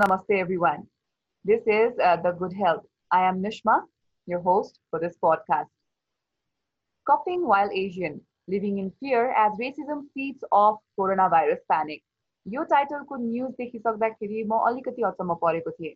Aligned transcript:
Namaste, 0.00 0.38
everyone. 0.38 0.86
This 1.44 1.60
is 1.66 1.92
uh, 1.98 2.18
The 2.22 2.30
Good 2.30 2.52
Health. 2.52 2.84
I 3.10 3.24
am 3.24 3.42
Nishma, 3.42 3.80
your 4.26 4.40
host 4.40 4.78
for 4.90 5.00
this 5.00 5.16
podcast. 5.20 5.66
Coughing 7.04 7.44
while 7.44 7.68
Asian, 7.72 8.20
living 8.46 8.78
in 8.78 8.92
fear 9.00 9.32
as 9.32 9.58
racism 9.58 10.02
feeds 10.14 10.44
off 10.52 10.78
coronavirus 10.96 11.66
panic. 11.68 12.02
Yo 12.46 12.62
टाइटलको 12.70 13.16
news 13.24 13.50
देखिसक्दाखेरि 13.58 14.44
म 14.52 14.60
अलिकति 14.68 15.02
अचम्म 15.10 15.34
परेको 15.42 15.70
थिएँ 15.70 15.94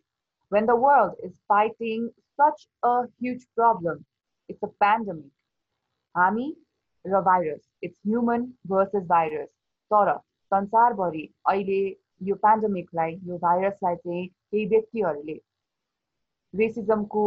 when 0.51 0.65
the 0.65 0.75
world 0.75 1.15
is 1.23 1.33
fighting 1.47 2.11
such 2.41 2.67
a 2.83 2.93
huge 3.21 3.47
problem 3.55 4.05
it's 4.49 4.63
a 4.63 4.73
pandemic 4.83 5.31
हामी 6.15 6.53
र 7.05 7.21
virus 7.31 7.61
it's 7.83 7.99
human 8.07 8.53
versus 8.67 9.07
virus 9.15 9.49
तर 9.93 10.17
संसारभरि 10.53 11.27
अहिले 11.49 11.83
यो 12.22 12.34
पेन्डेमिकलाई 12.44 13.14
यो 13.26 13.38
भाइरसलाई 13.38 13.96
चाहिँ 13.96 14.26
केही 14.26 14.64
व्यक्तिहरूले 14.66 15.38
रेसिजमको 16.54 17.24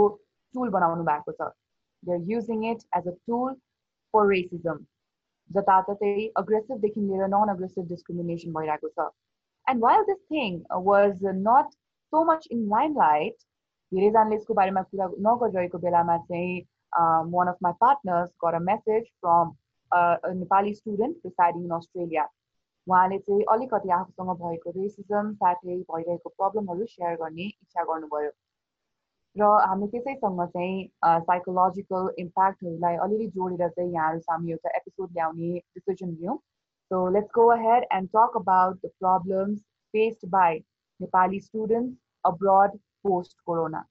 टुल 0.56 0.70
बनाउनु 0.70 1.04
भएको 1.04 1.32
छ 1.34 1.50
they 2.04 2.14
are 2.14 2.32
using 2.32 2.66
it 2.72 2.88
as 2.98 3.08
a 3.08 3.16
tool 3.28 3.54
for 4.14 4.28
racism 4.30 4.82
जताततै 5.50 6.12
अग्रेसिभदेखि 6.38 7.02
लिएर 7.02 7.28
नन 7.28 7.54
अग्रेसिभ 7.56 7.88
डिस्क्रिमिनेसन 7.88 8.58
भइरहेको 8.58 8.92
छ 8.92 9.08
and 9.68 9.84
while 9.84 10.04
this 10.04 10.20
thing 10.34 10.60
was 10.90 11.24
not 11.40 11.80
so 12.14 12.24
much 12.26 12.48
in 12.52 12.68
lime 12.70 12.98
light 12.98 13.48
धेरैजनाले 13.92 14.36
यसको 14.36 14.54
बारेमा 14.54 14.82
कुरा 14.84 15.08
नगरिरहेको 15.28 15.78
बेलामा 15.80 16.18
चाहिँ 16.28 16.62
वान 17.34 17.48
अफ 17.48 17.58
माई 17.64 17.80
पार्टनर्स 17.82 18.30
गर 18.46 18.56
a 18.56 18.64
message 18.68 19.04
from 19.04 19.52
Nepali 20.36 20.74
student 20.74 21.26
residing 21.26 21.66
in 21.66 21.76
Australia 21.76 22.28
उहाँले 22.88 23.18
चाहिँ 23.20 23.44
अलिकति 23.54 23.90
आफूसँग 23.98 24.32
भएको 24.42 24.72
रेसिजम 24.78 25.34
साथै 25.44 25.78
भइरहेको 25.92 26.30
प्रब्लमहरू 26.30 26.86
सेयर 26.94 27.16
गर्ने 27.24 27.48
इच्छा 27.48 27.84
गर्नुभयो 27.92 28.32
र 29.36 29.50
हामी 29.66 29.88
त्यसैसँग 29.88 30.46
चाहिँ 30.54 31.22
साइकोलोजिकल 31.26 32.14
इम्प्याक्टहरूलाई 32.26 32.96
अलिअलि 33.08 33.28
जोडेर 33.36 33.68
चाहिँ 33.70 33.92
यहाँहरू 33.94 34.20
सामु 34.30 34.50
एउटा 34.52 34.76
एपिसोड 34.78 35.12
ल्याउने 35.18 35.58
डिसिजन 35.78 36.16
लियौँ 36.16 36.38
so 36.92 37.08
let's 37.18 37.32
go 37.36 37.48
ahead 37.58 37.88
and 38.00 38.10
talk 38.18 38.38
about 38.38 38.86
the 38.86 38.96
problems 39.00 39.60
faced 39.94 40.30
by 40.38 40.64
Nepali 41.00 41.40
students 41.50 42.00
abroad 42.26 42.72
post 43.06 43.36
corona 43.46 43.86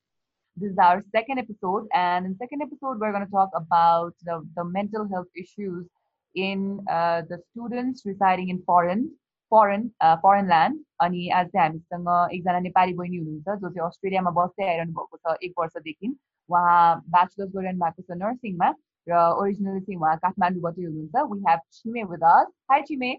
this 0.57 0.71
is 0.71 0.79
our 0.79 1.03
second 1.13 1.39
episode 1.39 1.87
and 1.93 2.27
in 2.27 2.37
second 2.37 2.63
episode 2.63 3.01
we're 3.01 3.13
going 3.13 3.25
to 3.25 3.31
talk 3.31 3.51
about 3.55 4.15
the, 4.23 4.47
the 4.57 4.65
mental 4.65 5.09
health 5.09 5.27
issues 5.35 5.87
in 6.35 6.81
uh, 6.91 7.23
the 7.29 7.39
students 7.51 8.03
residing 8.05 8.49
in 8.49 8.63
foreign 8.67 9.11
foreign 9.53 9.91
uh, 10.01 10.17
foreign 10.23 10.49
land 10.49 10.79
अनि 11.03 11.29
आज 11.39 11.47
चाहिँ 11.47 11.69
हामीसँग 11.69 12.35
एकजना 12.35 12.59
नेपाली 12.61 12.93
बहिनी 12.95 13.17
हुनुहुन्छ 13.17 13.61
जो 13.61 13.69
चाहिँ 13.69 13.87
अस्ट्रेलियामा 13.87 14.31
बस्दै 14.39 14.69
आइरहनु 14.69 14.93
भएको 14.99 15.17
छ 15.17 15.37
एक 15.45 15.55
वर्षदेखि 15.59 16.15
उहाँ 16.49 17.03
ब्याचलर्स 17.17 17.51
गरिरहनु 17.57 17.81
भएको 17.85 18.03
छ 18.03 18.19
नर्सिङमा 18.23 18.71
र 19.07 19.25
ओरिजिनली 19.43 19.81
चाहिँ 19.81 19.99
उहाँ 20.01 20.17
काठमाडौँबाटै 20.27 20.85
हुनुहुन्छ 20.85 21.27
we 21.33 21.41
have 21.49 21.61
छिमे 21.79 22.03
with 22.13 22.31
us 22.35 22.55
high 22.71 22.83
छिमे 22.93 23.13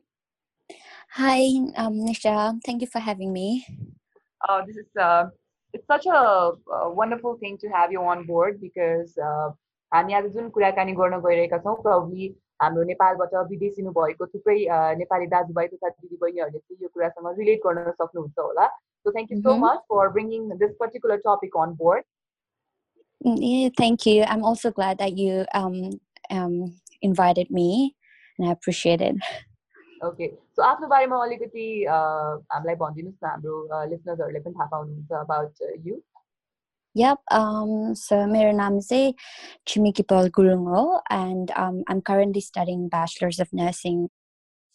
Hi, 1.16 1.42
um, 1.76 1.96
Nisha. 2.08 2.60
Thank 2.66 2.82
you 2.82 2.88
for 2.88 3.00
having 3.00 3.34
me. 3.34 3.66
Uh, 4.42 4.62
this 4.66 4.78
is 4.78 4.88
uh, 4.98 5.26
it's 5.74 5.86
such 5.86 6.06
a, 6.06 6.52
a 6.74 6.90
wonderful 6.90 7.36
thing 7.42 7.58
to 7.58 7.68
have 7.68 7.92
you 7.92 8.02
on 8.02 8.26
board 8.26 8.62
because 8.62 9.18
uh, 9.18 9.50
हामी 9.92 10.14
आज 10.14 10.26
जुन 10.34 10.50
कुराकानी 10.56 10.94
गर्न 11.00 11.20
गइरहेका 11.26 11.58
छौँ 11.64 11.76
प्रब्ली 11.82 12.28
हाम्रो 12.62 12.84
नेपालबाट 12.86 13.36
विदेशिनु 13.50 13.92
भएको 13.98 14.26
थुप्रै 14.34 14.58
नेपाली 14.98 15.28
दाजुभाइ 15.36 15.68
तथा 15.68 15.90
दिदीबहिनीहरूले 15.90 16.60
चाहिँ 16.60 16.84
यो 16.84 16.90
कुरासँग 16.96 17.40
रिलेट 17.40 17.68
गर्न 17.68 17.92
सक्नुहुन्छ 17.92 18.40
होला 18.40 18.68
so 19.06 19.12
thank 19.12 19.32
you 19.32 19.42
so 19.42 19.56
much 19.66 19.86
for 19.94 20.10
bringing 20.18 20.50
this 20.64 20.76
particular 20.82 21.24
topic 21.28 21.62
on 21.66 21.78
board 21.84 22.10
Yeah, 23.22 23.70
thank 23.78 24.06
you. 24.06 24.24
I'm 24.24 24.44
also 24.44 24.72
glad 24.72 24.98
that 24.98 25.16
you 25.16 25.46
um, 25.54 25.76
um, 26.32 26.76
invited 27.02 27.52
me, 27.52 27.96
and 28.40 28.48
I 28.48 28.52
appreciate 28.52 29.02
it. 29.02 29.16
Okay 30.02 30.28
so 30.28 30.62
आफ्नो 30.64 30.88
बारेमा 30.88 31.18
अलिकति 31.24 31.66
हामीलाई 31.88 32.76
भनिदिनुहोस् 32.76 33.24
न 33.24 33.28
हाम्रो 33.28 33.84
लिसनर्सहरूले 33.90 34.40
पनि 34.40 34.54
थाहा 34.54 34.66
पाउनुहुन्छ 34.72 35.12
about 35.20 35.62
you 35.88 35.98
Yep. 36.96 37.20
Um, 37.32 37.96
so 37.96 38.28
my 38.28 38.52
name 38.52 38.78
is 38.78 38.92
Chimiki 39.66 40.06
Paul 40.06 40.30
Gurungo, 40.30 41.00
and 41.10 41.50
um, 41.56 41.84
I'm 41.88 42.02
currently 42.02 42.42
studying 42.42 42.90
Bachelor's 42.90 43.40
of 43.40 43.48
Nursing 43.54 44.10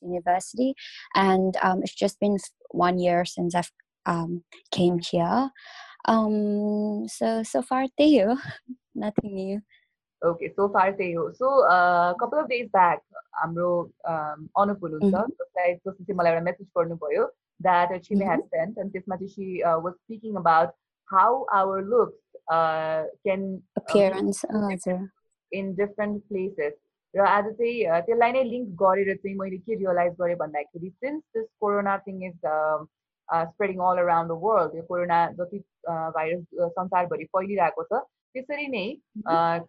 University, 0.01 0.75
and 1.15 1.57
um, 1.63 1.83
it's 1.83 1.95
just 1.95 2.19
been 2.19 2.39
one 2.71 2.99
year 2.99 3.27
since 3.27 3.55
I've 3.55 3.71
um, 4.07 4.45
came 4.71 4.99
here. 4.99 5.51
Um, 6.07 7.07
so 7.07 7.43
so 7.43 7.61
far, 7.61 7.87
you 7.99 8.39
nothing 8.95 9.35
new. 9.35 9.61
Okay, 10.25 10.49
so 10.57 10.69
far 10.73 10.93
त्यही 10.97 11.13
हो 11.13 11.31
सो 11.33 11.49
couple 12.21 12.41
of 12.41 12.47
days 12.49 12.69
back 12.73 13.03
हाम्रो 13.41 13.69
अनुप 14.09 14.85
हुनुहुन्छ 14.85 15.13
जसलाई 15.13 15.75
जसले 15.75 16.05
चाहिँ 16.05 16.17
मलाई 16.19 16.33
एउटा 16.33 16.45
message 16.45 16.67
गर्नुभयो 16.79 17.27
that 17.63 18.03
C 18.05 18.15
may 18.15 18.25
hedge 18.25 18.41
saint 18.55 18.79
अनि 18.79 18.91
त्यसमा 18.91 19.17
चाहिँ 19.17 19.29
she 19.29 20.33
was 20.49 20.69
speaking 21.11 21.15
about 21.15 21.45
how 21.45 21.45
our 21.45 21.83
looks 21.83 22.17
can 23.23 23.63
Appearance. 23.77 24.45
Oh, 24.55 24.73
हजुर. 24.73 25.09
इन 25.53 25.75
डिफरेन्ट 25.75 26.23
प्लेसेस 26.23 26.73
र 27.17 27.21
आज 27.21 27.45
चाहिँ 27.45 27.85
त्यसलाई 27.85 28.33
नै 28.33 28.43
लिङ्क 28.43 28.69
गरेर 28.69 29.17
चाहिँ 29.17 29.37
मैले 29.37 29.59
के 29.59 29.75
रियलाइज 29.75 30.13
गरेँ 30.13 30.37
भन्दाखेरि 30.37 30.91
since 30.91 31.23
this 31.37 31.47
corona 31.61 31.99
thing 31.99 32.25
is 32.25 32.35
spreading 32.35 33.79
all 33.79 33.99
around 33.99 34.31
the 34.31 34.35
world 34.43 34.75
yo 34.75 34.83
corona 34.83 35.31
जति 35.31 35.65
भाइरस 35.89 36.45
संसारभरि 36.55 37.25
फैलिरहेको 37.25 37.83
छ 37.83 37.93
त्यसरी 38.36 38.68
नै 38.74 38.86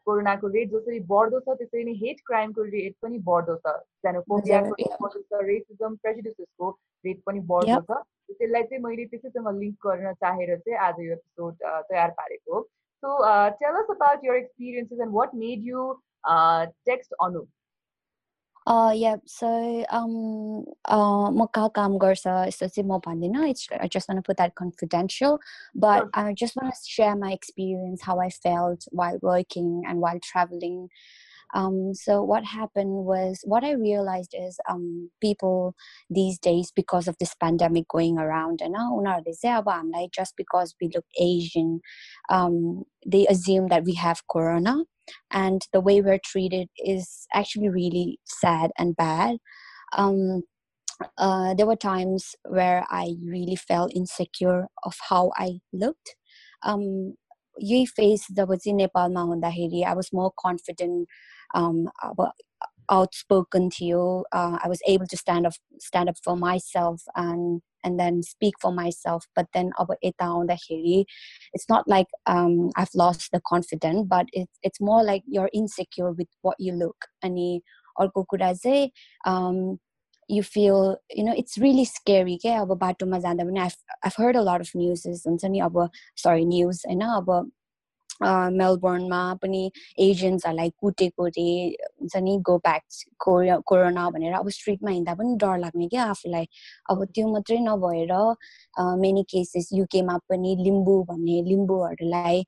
कोरोनाको 0.07 0.49
रेट 0.57 0.71
जसरी 0.73 1.01
बढ्दो 1.13 1.41
छ 1.47 1.57
त्यसरी 1.61 1.85
नै 1.85 1.95
हेट 2.03 2.21
क्राइमको 2.27 2.67
रेट 2.75 2.95
पनि 3.03 3.19
बढ्दो 3.31 3.57
छ। 3.65 3.75
जेनोफोबियाको 4.07 4.75
रेट 4.81 4.93
बढ्दो 5.01 5.23
छ 5.23 5.41
रेसिजम 5.49 5.97
प्रेजिडिसेसको 6.03 6.71
रेट 7.05 7.23
पनि 7.27 7.41
बढ्दो 7.53 7.81
छ। 7.89 8.03
त्यसलाई 8.33 8.63
चाहिँ 8.69 8.83
मैले 8.83 9.05
त्यसैसँग 9.15 9.49
लिङ्क 9.63 9.87
गर्न 9.87 10.13
चाहेर 10.21 10.57
चाहिँ 10.59 10.79
आज 10.89 11.01
यो 11.07 11.13
एपिसोड 11.13 11.55
तयार 11.91 12.11
पारेको 12.21 12.55
हो। 12.55 12.63
So 13.03 13.17
tell 13.61 13.81
us 13.81 13.91
about 13.97 14.25
your 14.25 14.37
experiences 14.37 15.01
and 15.07 15.15
what 15.15 15.35
made 15.43 15.67
you 15.67 15.91
text 16.91 17.13
Anu 17.27 17.43
Uh, 18.68 18.92
yeah, 18.94 19.16
so 19.26 19.48
um, 19.90 20.66
uh, 20.92 21.32
म 21.32 21.46
कहाँ 21.56 21.70
काम 21.76 21.98
गर्छ 22.04 22.28
यस्तो 22.52 22.68
चाहिँ 22.68 22.84
म 22.90 23.00
भन्दिनँ 23.06 23.48
it's 23.50 23.68
I 23.80 23.88
just 23.88 24.10
want 24.10 24.20
to 24.20 24.24
put 24.30 24.36
that 24.38 24.56
confidential 24.56 25.40
but 25.74 26.04
Sure. 26.04 26.10
I 26.14 26.34
just 26.34 26.58
want 26.58 26.74
to 26.76 26.80
share 26.96 27.16
my 27.16 27.32
experience 27.32 28.02
how 28.04 28.20
I 28.20 28.30
felt 28.30 28.84
while 28.92 29.20
working 29.22 29.84
and 29.88 30.02
while 30.02 30.20
traveling 30.20 30.90
um, 31.54 31.94
so 31.94 32.22
what 32.24 32.44
happened 32.44 33.06
was 33.06 33.40
what 33.44 33.64
I 33.64 33.72
realized 33.72 34.34
is 34.38 34.58
um, 34.70 35.10
people 35.22 35.76
these 36.10 36.40
days 36.40 36.72
because 36.76 37.08
of 37.08 37.16
this 37.20 37.34
pandemic 37.36 37.88
going 37.88 38.18
around 38.18 38.62
and 38.62 38.74
now 38.74 38.92
उनीहरूले 38.98 39.34
चाहिँ 39.42 39.58
अब 39.58 39.68
हामीलाई 39.68 40.10
just 40.12 40.36
because 40.38 40.76
we 40.82 40.90
look 40.94 41.06
Asian 41.20 41.80
um, 42.30 42.84
they 43.06 43.26
assume 43.28 43.68
that 43.68 43.84
we 43.84 43.94
have 43.94 44.28
corona 44.28 44.78
and 45.32 45.66
the 45.74 45.80
way 45.80 46.02
we're 46.02 46.20
treated 46.24 46.70
is 46.78 47.28
actually 47.34 47.70
really 47.70 48.20
sad 48.26 48.72
and 48.78 48.96
bad. 48.96 49.38
Um, 49.94 50.44
uh, 51.18 51.54
there 51.54 51.68
were 51.68 51.76
times 51.76 52.36
where 52.44 52.86
I 52.90 53.16
really 53.24 53.56
felt 53.56 53.96
insecure 53.96 54.68
of 54.84 54.96
how 55.10 55.32
I 55.38 55.60
looked. 55.72 56.16
Um, 56.64 57.16
यही 57.64 57.86
face 57.98 58.28
जब 58.38 58.54
चाहिँ 58.56 58.74
नेपालमा 58.78 59.22
हुँदाखेरि 59.30 59.84
I 59.84 59.94
was 59.94 60.14
more 60.14 60.32
confident 60.40 61.08
um, 61.55 61.89
uh, 62.03 62.13
outspoken 62.91 63.71
to 63.71 63.85
you. 63.85 64.25
Uh, 64.33 64.59
I 64.63 64.69
was 64.69 64.81
able 64.87 65.07
to 65.07 65.17
stand 65.17 65.47
up, 65.47 65.55
stand 65.81 66.09
up 66.09 66.17
for 66.23 66.37
myself 66.37 67.03
and 67.17 67.63
and 67.85 67.99
then 67.99 68.23
speak 68.23 68.55
for 68.61 68.73
myself. 68.73 69.27
But 69.35 69.47
then 69.55 69.73
it's 71.53 71.69
not 71.69 71.89
like 71.89 72.07
um, 72.27 72.71
I've 72.77 72.95
lost 72.95 73.31
the 73.33 73.41
confidence, 73.47 74.07
but 74.09 74.27
it's 74.33 74.59
it's 74.63 74.81
more 74.81 75.03
like 75.03 75.23
you're 75.27 75.51
insecure 75.53 76.13
with 76.13 76.29
what 76.43 76.57
you 76.59 76.73
look. 76.73 77.07
Ani 77.23 77.63
or 77.97 78.11
kukuraze, 78.13 78.91
um, 79.27 79.79
you 80.29 80.43
feel 80.43 80.97
you 81.11 81.25
know 81.25 81.35
it's 81.37 81.59
really 81.59 81.85
scary. 81.85 82.39
Yeah, 82.43 82.63
I've 82.63 83.77
I've 84.05 84.15
heard 84.17 84.37
a 84.37 84.43
lot 84.43 84.61
of 84.61 84.75
news. 84.75 85.07
Sorry, 86.17 86.45
news. 86.45 86.81
And 86.85 86.99
now 86.99 87.19
मेलबोर्नमा 88.22 89.22
पनि 89.42 89.60
एजेन्ट्सहरूलाई 90.00 90.70
कुटेको 90.82 91.26
रे 91.28 91.50
हुन्छ 92.02 92.18
नि 92.24 92.38
go 92.48 92.58
back 92.60 92.84
corona 93.68 94.10
भनेर 94.10 94.34
अब 94.34 94.50
स्ट्रिटमा 94.52 94.92
हिँड्दा 94.92 95.14
पनि 95.16 95.36
डर 95.44 95.58
लाग्ने 95.58 95.88
क्या 95.88 96.06
आफूलाई 96.16 96.48
अब 96.92 97.06
त्यो 97.14 97.28
मात्रै 97.34 97.60
नभएर 97.68 98.16
मेनी 99.04 99.24
केसेस 99.30 99.70
युकेमा 99.74 100.18
पनि 100.30 100.56
लिम्बू 100.64 100.98
भन्ने 101.12 101.42
लिम्बूहरूलाई 101.52 102.44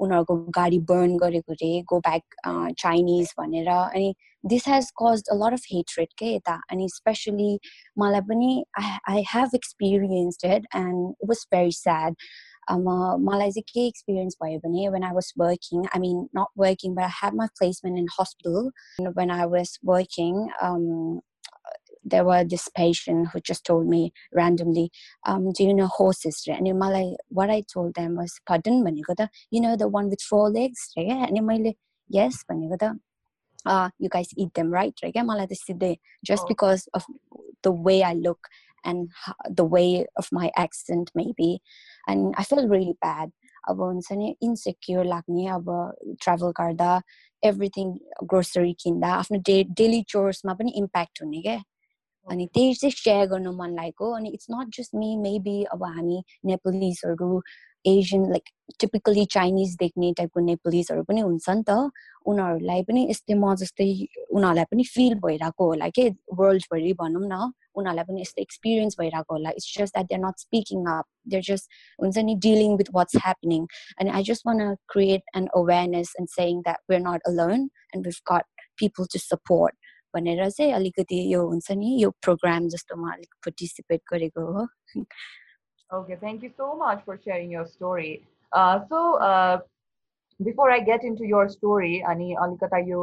उनीहरूको 0.00 0.36
गाडी 0.56 0.78
बर्न 0.88 1.16
गरेको 1.18 1.52
रे 1.62 1.70
गो 1.88 1.98
ब्याक 2.00 2.36
चाइनिज 2.78 3.34
भनेर 3.38 3.68
अनि 3.70 4.14
दिस 4.44 4.68
हेज 4.68 4.90
कज 5.02 5.22
अ 5.30 5.34
लट 5.36 5.52
अफ 5.52 5.64
हेट्रेड 5.72 6.12
के 6.18 6.34
यता 6.34 6.60
अनि 6.70 6.88
स्पेसली 6.90 7.50
मलाई 7.98 8.20
पनि 8.30 8.52
I 8.82 8.96
I 9.10 9.24
have 9.34 9.54
experience 9.54 10.44
it 10.44 10.66
and 10.76 11.08
it 11.10 11.28
was 11.28 11.46
very 11.54 11.72
sad 11.78 12.16
मलाई 12.70 13.50
चाहिँ 13.50 13.62
के 13.72 13.86
एक्सपिरियन्स 13.86 14.36
भयो 14.42 14.58
भने 14.66 14.88
when 14.88 15.04
I 15.04 15.12
was 15.14 15.32
working 15.38 15.86
I 15.86 16.00
mean 16.00 16.28
not 16.38 16.46
working 16.58 16.94
but 16.94 17.02
I 17.02 17.18
have 17.22 17.34
my 17.42 17.46
placement 17.58 17.98
in 17.98 18.06
hospital 18.20 19.10
when 19.18 19.30
I 19.38 19.46
was 19.56 19.78
working 19.92 20.46
there 22.04 22.24
were 22.24 22.44
this 22.44 22.68
patient 22.76 23.28
who 23.30 23.40
just 23.40 23.64
told 23.64 23.86
me 23.86 24.12
randomly, 24.32 24.90
um, 25.26 25.52
do 25.52 25.64
you 25.64 25.74
know 25.74 25.86
horses? 25.86 26.42
And 26.46 26.66
Malay, 26.78 27.14
what 27.28 27.50
I 27.50 27.62
told 27.72 27.94
them 27.94 28.16
was, 28.16 28.40
pardon, 28.46 28.86
you 29.50 29.60
know 29.60 29.76
the 29.76 29.88
one 29.88 30.08
with 30.08 30.22
four 30.22 30.50
legs? 30.50 30.90
And 30.96 31.74
yes, 32.08 32.44
uh, 33.66 33.90
you 33.98 34.08
guys 34.08 34.28
eat 34.36 34.54
them, 34.54 34.70
right? 34.70 34.94
Just 36.24 36.48
because 36.48 36.88
of 36.94 37.04
the 37.62 37.72
way 37.72 38.02
I 38.02 38.14
look 38.14 38.48
and 38.84 39.10
the 39.50 39.64
way 39.64 40.06
of 40.16 40.28
my 40.32 40.50
accent, 40.56 41.10
maybe. 41.14 41.62
And 42.06 42.34
I 42.36 42.44
felt 42.44 42.70
really 42.70 42.96
bad. 43.00 43.30
अब 43.68 43.80
हुन्छ 43.80 44.12
नि 44.12 44.34
insecure 44.42 45.04
लाग्ने 45.04 45.46
अब 45.54 45.66
travel 46.22 46.50
गर्दा 46.60 46.92
everything 47.42 47.90
grocery 48.30 48.72
किन्दा 48.80 49.08
आफ्नो 49.14 49.38
day 49.48 49.56
daily 49.80 50.02
चोर्समा 50.12 50.54
पनि 50.60 50.72
impact 50.80 51.22
हुने 51.22 51.42
क्या 51.42 51.56
अनि 52.26 52.46
त्यही 52.54 52.74
चाहिँ 52.74 52.92
सेयर 52.96 53.26
गर्नु 53.32 53.52
मन 53.60 53.74
लागेको 53.76 54.10
अनि 54.16 54.30
it's 54.36 54.46
not 54.50 54.72
just 54.76 54.94
me 55.02 55.16
maybe 55.26 55.56
अब 55.76 55.84
हामी 55.84 56.22
नेपलिजहरू 56.50 57.30
एसियन 57.84 58.28
लाइक 58.30 58.48
टिपिकली 58.80 59.24
चाइनिज 59.24 59.74
देख्ने 59.80 60.12
टाइपको 60.16 60.40
नेपलिजहरू 60.40 61.02
पनि 61.04 61.20
हुन्छ 61.20 61.48
नि 61.50 61.62
त 61.68 61.76
उनीहरूलाई 62.32 62.82
पनि 62.88 63.06
यस्तै 63.10 63.34
म 63.34 63.54
जस्तै 63.62 63.86
उनीहरूलाई 64.30 64.64
पनि 64.72 64.84
फिल 64.90 65.14
भइरहेको 65.24 65.66
होला 65.66 65.88
के 65.98 66.08
वर्ल्डभरि 66.40 66.92
भनौँ 67.00 67.22
न 67.24 67.40
उनीहरूलाई 67.76 68.04
पनि 68.10 68.20
यस्तो 68.20 68.42
एक्सपिरियन्स 68.42 69.00
भइरहेको 69.00 69.34
होला 69.34 69.50
it's 69.60 69.72
just 69.78 69.94
that 69.96 70.08
they're 70.12 70.20
not 70.26 70.46
speaking 70.46 70.86
up 70.94 71.06
they're 71.34 71.42
just 71.50 71.80
हुन्छ 71.98 72.26
नि 72.30 72.34
डिलिङ 72.48 72.76
विथ 72.82 72.94
वाट्स 72.94 73.16
ह्यापनिङ 73.24 73.66
अनि 73.98 74.16
आई 74.20 74.30
just 74.30 74.46
want 74.46 74.64
create 74.94 75.36
an 75.36 75.46
awareness 75.62 76.14
end 76.20 76.34
saying 76.36 76.62
that 76.68 76.80
we're 76.90 77.06
not 77.08 77.30
alone 77.32 77.68
and 77.94 78.06
we've 78.06 78.22
got 78.32 78.66
people 78.80 79.12
to 79.12 79.24
support 79.26 79.92
भनेर 80.14 80.48
चाहिँ 80.50 80.72
अलिकति 80.72 81.22
यो 81.34 81.46
हुन्छ 81.48 81.78
नि 81.82 81.96
यो 82.02 82.10
प्रोग्राम 82.22 82.68
जस्तोमा 82.68 83.12
अलिक 83.12 83.34
पार्टिसिपेट 83.46 84.00
गरेको 84.12 84.46
हो 84.52 84.66
Okay, 85.90 86.16
thank 86.20 86.42
you 86.42 86.50
so 86.56 86.76
much 86.76 87.04
for 87.04 87.18
sharing 87.18 87.50
your 87.50 87.66
story. 87.66 88.22
Uh, 88.52 88.80
so, 88.88 89.16
uh, 89.16 89.58
before 90.40 90.70
I 90.70 90.80
get 90.80 91.02
into 91.02 91.26
your 91.26 91.48
story, 91.48 92.02
अनि 92.02 92.32
अलिकता 92.42 92.78
यो 92.88 93.00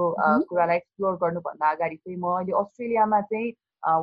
कुरालाई 0.49 0.77
एक्सप्लोर 0.77 1.15
गर्नुभन्दा 1.23 1.71
अगाडि 1.71 1.95
चाहिँ 1.95 2.17
म 2.19 2.27
अहिले 2.35 2.53
अस्ट्रेलियामा 2.59 3.19
चाहिँ 3.31 3.51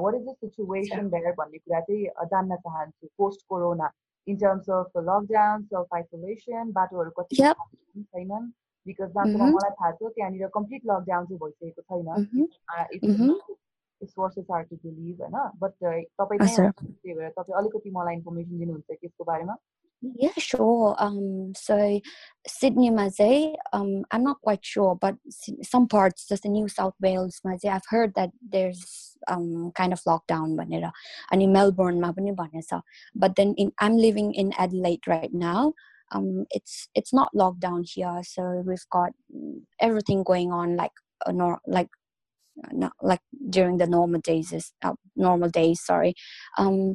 what 0.03 0.15
is 0.15 0.23
the 0.29 0.35
situation 0.41 1.09
there 1.11 1.33
भन्ने 1.41 1.59
कुरा 1.59 1.81
चाहिँ 1.81 2.05
जान्न 2.33 2.57
चाहन्छु 2.67 3.09
post 3.19 3.47
corona 3.49 3.91
in 4.27 4.37
terms 4.45 4.71
of 4.71 4.93
lockdown 5.09 5.63
self 5.73 5.95
isolation 5.97 6.73
बाटोहरू 6.77 7.11
कति 7.19 7.37
छैनन् 7.37 8.51
बिकज 8.87 9.09
जहाँसम्म 9.17 9.51
मलाई 9.57 9.71
थाहा 9.81 9.91
छ 9.91 10.13
त्यहाँनिर 10.15 10.49
कम्प्लिट 10.55 10.83
लकडाउन 10.93 11.27
चाहिँ 11.27 11.41
भइसकेको 11.43 11.83
छैन 11.83 12.07
it's 14.03 14.15
versus 14.19 14.51
R 14.57 14.63
to 14.63 14.77
believe 14.85 15.23
होइन 15.23 15.51
बट 15.63 15.73
तपाईँ 16.21 16.41
त्यही 16.41 17.15
भएर 17.15 17.31
तपाईँ 17.39 17.59
अलिकति 17.61 17.91
मलाई 17.99 18.15
इन्फर्मेसन 18.15 18.59
दिनुहुन्छ 18.59 18.87
कि 18.91 19.07
यसको 19.07 19.25
बारेमा 19.33 19.57
Yeah, 20.23 20.35
sure. 20.45 20.89
Um, 21.03 21.53
so 21.59 21.77
Sydney 22.55 22.89
Mazay, 22.97 23.55
um, 23.77 23.93
I'm 24.17 24.25
not 24.25 24.41
quite 24.47 24.67
sure, 24.71 24.91
but 25.05 25.17
some 25.69 25.87
parts, 25.95 26.27
just 26.33 26.45
in 26.49 26.53
New 26.57 26.67
South 26.73 26.99
Wales, 27.07 27.39
Mazay, 27.47 27.71
I've 27.77 27.89
heard 27.93 28.13
that 28.19 28.35
there's 28.57 28.83
um 29.37 29.71
kind 29.81 29.97
of 29.97 30.03
lockdown 30.11 30.53
banera. 30.59 30.91
And 31.37 31.47
in 31.47 31.57
Melbourne, 31.57 32.03
ma 32.03 32.13
But 33.25 33.37
then 33.41 33.55
in 33.65 33.73
I'm 33.87 33.97
living 34.05 34.35
in 34.45 34.53
Adelaide 34.67 35.09
right 35.15 35.33
now 35.47 35.73
um, 36.15 36.47
it's 36.51 36.89
it's 36.95 37.13
not 37.13 37.35
locked 37.35 37.61
down 37.61 37.85
here, 37.85 38.21
so 38.23 38.63
we've 38.67 38.89
got 38.91 39.13
everything 39.81 40.23
going 40.23 40.53
on 40.53 40.77
like 40.77 40.93
a 41.27 41.33
nor- 41.33 41.61
like 41.67 41.89
not 42.73 42.93
like 43.03 43.21
during 43.51 43.79
the 43.79 43.87
normal 43.87 44.21
days 44.21 44.53
is 44.53 44.73
uh, 44.83 44.95
normal 45.17 45.51
days. 45.51 45.81
Sorry. 45.85 46.15
Um, 46.59 46.95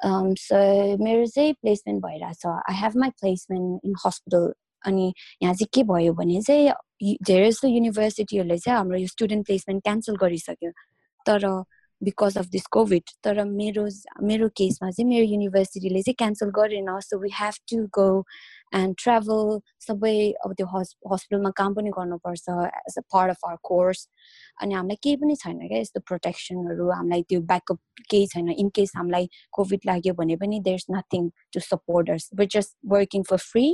um, 0.00 0.36
so 0.36 0.56
मेरो 1.00 1.26
चाहिँ 1.26 1.54
placement 1.62 2.02
भइरहेछ 2.04 2.46
I 2.46 2.74
have 2.80 2.96
my 2.96 3.10
placement 3.20 3.80
in 3.84 3.94
hospital 4.06 4.52
अनि 4.86 5.12
यहाँ 5.42 5.54
चाहिँ 5.54 5.68
के 5.74 5.82
भयो 5.84 6.12
भने 6.14 6.40
चाहिँ 6.42 7.16
धेरै 7.22 7.50
जस्तो 7.50 7.68
युनिभर्सिटीहरूले 7.68 8.58
चाहिँ 8.58 8.76
हाम्रो 8.76 8.98
यो 8.98 9.06
स्टुडेन्ट 9.06 9.46
प्लेसमेन्ट 9.46 9.82
क्यान्सल 9.84 10.16
गरिसक्यो 10.22 10.70
तर 11.26 11.46
बिकज 12.02 12.38
अफ 12.38 12.46
दिस 12.46 12.66
कोभिड 12.72 13.10
तर 13.24 13.44
मेरो 13.44 13.88
मेरो 14.22 14.48
केसमा 14.56 14.90
चाहिँ 14.90 15.08
मेरो 15.08 15.26
युनिभर्सिटीले 15.32 16.02
चाहिँ 16.02 16.14
क्यान्सल 16.18 16.50
गरेन 16.60 16.98
so 17.08 17.18
we 17.18 17.30
have 17.40 17.54
to 17.70 17.86
go 17.98 18.08
and 18.80 18.94
travel 19.02 19.60
सबै 19.86 20.14
अब 20.44 20.54
त्यो 20.60 20.66
हस् 20.74 20.94
हस्पिटलमा 21.12 21.50
काम 21.60 21.74
पनि 21.74 21.90
गर्नुपर्छ 21.98 22.56
as 22.68 22.98
a 22.98 23.04
part 23.14 23.30
of 23.30 23.44
our 23.48 23.58
course 23.70 24.08
अनि 24.62 24.74
हामीलाई 24.74 25.02
केही 25.02 25.16
पनि 25.24 25.36
छैन 25.42 25.60
क्या 25.66 25.80
यस्तो 25.80 26.00
प्रोटेक्सनहरू 26.12 26.90
हामीलाई 26.92 27.22
त्यो 27.28 27.40
ब्याकअप 27.52 28.06
केही 28.10 28.26
छैन 28.34 28.50
इन 28.64 28.68
केस 28.80 28.92
हामीलाई 28.96 29.28
कोभिड 29.58 29.92
लाग्यो 29.92 30.14
भने 30.22 30.36
पनि 30.46 30.60
there 30.70 30.82
is 30.84 30.86
nothing 30.96 31.30
to 31.52 31.60
supporters 31.68 32.30
which 32.42 32.56
just 32.56 32.76
working 32.96 33.22
for 33.30 33.46
free 33.52 33.68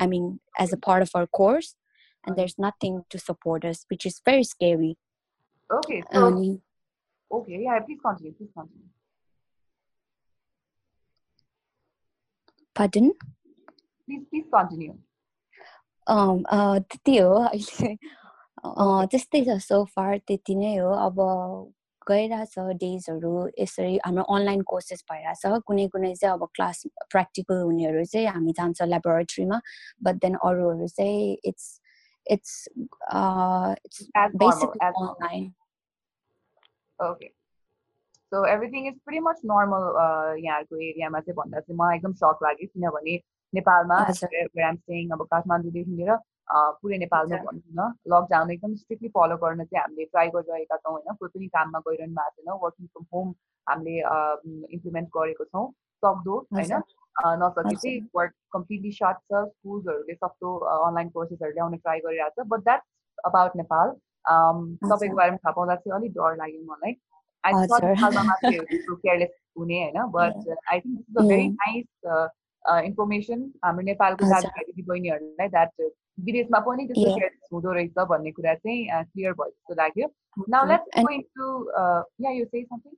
आई 0.00 0.14
मिन 0.16 0.32
as 0.66 0.74
a 0.74 0.82
part 0.88 1.08
of 1.08 1.16
our 1.16 1.30
course 1.42 1.76
and 2.24 2.36
there's 2.36 2.54
nothing 2.62 2.96
to 3.12 3.18
support 3.18 3.64
us, 3.64 3.78
which 3.90 4.04
is 4.08 4.16
very 4.24 4.44
scary. 4.44 4.88
Okay, 5.70 6.02
so 6.12 6.24
um, 6.24 6.60
Okay, 7.30 7.60
yeah, 7.62 7.78
please 7.78 7.98
continue. 8.04 8.32
Please 8.32 8.50
continue. 8.52 8.90
Pardon? 12.74 13.12
Please, 14.08 14.24
please 14.30 14.46
continue. 14.52 14.94
Um, 16.06 16.44
uh, 16.50 16.80
त्यति 16.80 17.16
हो 17.18 17.34
अहिले 17.40 17.94
त्यस्तै 19.06 19.44
छ 19.44 19.56
सो 19.62 19.84
फार 19.94 20.18
त्यति 20.26 20.54
नै 20.54 20.76
हो 20.76 20.90
अब 21.00 21.20
गइरहेछ 22.06 22.58
डेजहरू 22.80 23.32
यसरी 23.58 23.96
हाम्रो 24.04 24.22
अनलाइन 24.34 24.62
कोर्सेस 24.72 25.04
भइरहेछ 25.10 25.62
कुनै 25.66 25.86
कुनै 25.88 26.14
चाहिँ 26.14 26.34
अब 26.34 26.48
क्लास 26.54 26.82
प्र्याक्टिकल 27.06 27.62
हुनेहरू 27.62 28.04
चाहिँ 28.04 28.26
हामी 28.28 28.52
जान्छ 28.52 28.82
ल्याबोरेटरीमा 28.82 29.60
बट 30.02 30.20
देन 30.24 30.34
अरूहरू 30.42 30.88
चाहिँ 30.90 31.36
it's 31.44 31.66
it's 32.26 32.68
it's 33.86 34.06
basically 34.36 34.86
online 34.86 35.50
okay 36.98 37.28
so 38.32 38.44
everything 38.46 38.86
is 38.88 38.98
pretty 39.04 39.20
much 39.20 39.40
normal 39.52 39.84
यहाँहरूको 40.44 40.82
एरियामा 40.88 41.20
चाहिँ 41.20 41.36
भन्दा 41.36 41.60
चाहिँ 41.60 41.78
मलाई 41.78 41.96
एकदम 41.96 42.12
सक 42.22 42.38
लाग्यो 42.42 42.68
किनभने 42.72 43.16
नेपालमा 43.57 43.97
स्टेङ 44.13 45.09
अब 45.15 45.21
काठमाडौँदेखि 45.31 45.91
लिएर 45.99 46.17
पुरै 46.81 46.97
नेपालमा 46.97 47.37
भनौँ 47.45 47.61
न 47.77 47.87
लकडाउन 48.13 48.51
एकदम 48.51 48.75
स्ट्रिक्टली 48.81 49.09
फलो 49.15 49.37
गर्न 49.43 49.63
चाहिँ 49.63 49.81
हामीले 49.81 50.05
ट्राई 50.11 50.27
गरिरहेका 50.35 50.77
छौँ 50.77 50.93
होइन? 50.93 51.15
कोही 51.19 51.29
पनि 51.37 51.47
काममा 51.55 51.79
गइरहनु 51.87 52.15
भएको 52.19 52.41
छैन 52.41 52.59
वर्किङ 52.63 52.87
फ्रम 52.87 53.05
होम 53.13 53.33
हामीले 53.67 53.95
इम्प्लिमेन्ट 54.75 55.09
गरेको 55.17 55.43
छौँ 55.45 55.65
सक्दो 56.03 56.37
होइन? 56.53 56.73
नसके 57.41 57.75
चाहिँ 57.75 57.99
वर्क 58.15 58.33
कम्प्लिटली 58.53 58.91
सर्ट 58.99 59.17
छ 59.17 59.43
स्कुल्सहरूले 59.47 60.15
सक्दो 60.15 60.49
अनलाइन 60.75 61.09
कोर्सेसहरू 61.17 61.51
ल्याउने 61.57 61.77
ट्राई 61.77 61.99
गरिरहेको 62.05 62.43
छ 62.43 62.47
बट 62.53 62.63
द्याट्स 62.69 63.25
अबाउट 63.31 63.55
नेपाल। 63.63 63.87
तपाईँको 64.25 65.15
बारेमा 65.15 65.37
थाहा 65.43 65.51
पाउँदा 65.51 65.75
चाहिँ 65.75 65.97
अलिक 65.99 66.11
डर 66.19 66.35
लाग्यो 66.37 66.61
मलाई। 66.71 66.93
आई 67.43 67.51
केयरलेस 68.93 69.33
हुने 69.57 69.83
होइन? 69.83 69.99
But 70.13 70.33
I 70.73 70.79
think 70.79 70.97
this 70.97 71.05
is 71.09 71.17
a 71.17 71.27
very 71.27 71.47
nice 71.49 71.87
information 72.65 73.39
हाम्रो 73.65 73.85
नेपालको 73.85 74.25
दिदी 74.25 74.81
बहिनीहरूलाई 74.81 75.47
द्याट 75.55 75.71
विदेशमा 76.25 76.59
पनि 76.67 76.85
त्यस्तो 76.87 77.15
केयरलेस 77.15 77.49
हुँदो 77.53 77.71
रहेछ 77.77 78.05
भन्ने 78.11 78.31
कुरा 78.31 78.53
चाहिँ 78.55 79.03
क्लियर 79.13 79.33
भयो 79.39 79.49
जस्तो 79.49 79.73
लाग्यो। 79.81 80.07
नाउ 80.49 80.65
लेट्स 80.69 80.99
गो 80.99 81.09
इन्टु 81.13 81.47
या 82.25 82.31
यु 82.31 82.45
से 82.45 82.63
समथिङ 82.63 82.93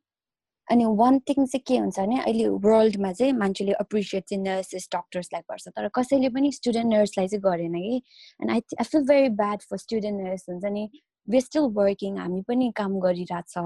अनि 0.68 0.86
वान 1.00 1.20
थिङ 1.28 1.46
चाहिँ 1.46 1.64
के 1.68 1.78
हुन्छ 1.78 2.00
भने 2.00 2.20
अहिले 2.22 2.48
वर्ल्डमा 2.64 3.12
चाहिँ 3.18 3.34
मान्छेले 3.34 3.72
एप्रिसिएट 3.82 4.24
चाहिँ 4.30 4.44
नर्सेस 4.44 4.88
डक्टर्सलाई 4.96 5.42
गर्छ। 5.52 5.68
तर 5.68 5.88
कसैले 5.96 6.30
पनि 6.30 6.52
स्टुडेन्ट 6.52 6.94
नर्सलाई 6.94 7.28
चाहिँ 7.28 7.42
गरेन 7.44 7.76
कि। 7.82 7.96
And 8.42 8.52
I 8.52 8.60
I 8.80 8.84
feel 8.84 9.04
very 9.08 9.30
bad 9.42 9.62
for 9.70 9.78
student 9.84 10.22
nurse 10.22 10.44
हुन्छ 10.50 10.66
नि। 10.66 10.84
वे 11.29 11.41
स्टिल 11.41 11.67
वर्किङ 11.75 12.17
हामी 12.19 12.41
पनि 12.43 12.71
काम 12.77 12.99
गरिरहेछ 13.01 13.57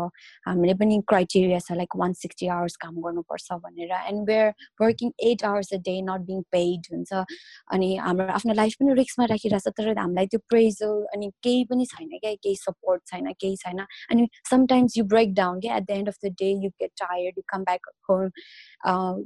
हामीले 0.46 0.74
पनि 0.74 0.98
क्राइटेरिया 1.08 1.58
छ 1.58 1.76
लाइक 1.76 1.96
वान 1.96 2.12
सिक्सटी 2.14 2.48
आवर्स 2.56 2.76
काम 2.76 2.96
गर्नुपर्छ 3.02 3.52
भनेर 3.62 3.92
end 3.92 4.28
where 4.28 4.52
working 4.82 5.12
eight 5.28 5.44
hours 5.44 5.72
a 5.74 5.78
day 5.86 5.94
nut 6.02 6.26
being 6.26 6.42
paid 6.52 6.90
हुन्छ 6.92 7.22
अनि 7.70 7.88
हाम्रो 7.98 8.26
आफ्नो 8.32 8.54
लाइफ 8.54 8.74
पनि 8.80 8.94
रिक्समा 8.94 9.24
राखिरहेछ 9.32 9.68
तर 9.78 9.98
हामीलाई 9.98 10.26
त्यो 10.26 10.40
प्रेजल 10.48 11.00
अनि 11.14 11.30
केही 11.42 11.64
पनि 11.72 11.86
छैन 11.86 12.12
क्या 12.16 12.34
केही 12.34 12.54
सपोर्ट 12.56 13.06
छैन 13.06 13.32
केही 13.40 13.56
छैन 13.56 13.80
अनि 13.80 14.28
समटाइम्स 14.50 14.98
यु 14.98 15.04
ब्रेक 15.06 15.34
डाउन 15.34 15.60
क्या 15.60 15.76
at 15.76 15.88
the 15.88 15.98
end 15.98 16.08
of 16.08 16.20
the 16.24 16.34
day 16.38 16.52
you 16.58 16.70
get 16.76 16.94
tired 16.98 17.38
you 17.38 17.48
come 17.48 17.64
back 17.64 17.90
home 18.10 19.24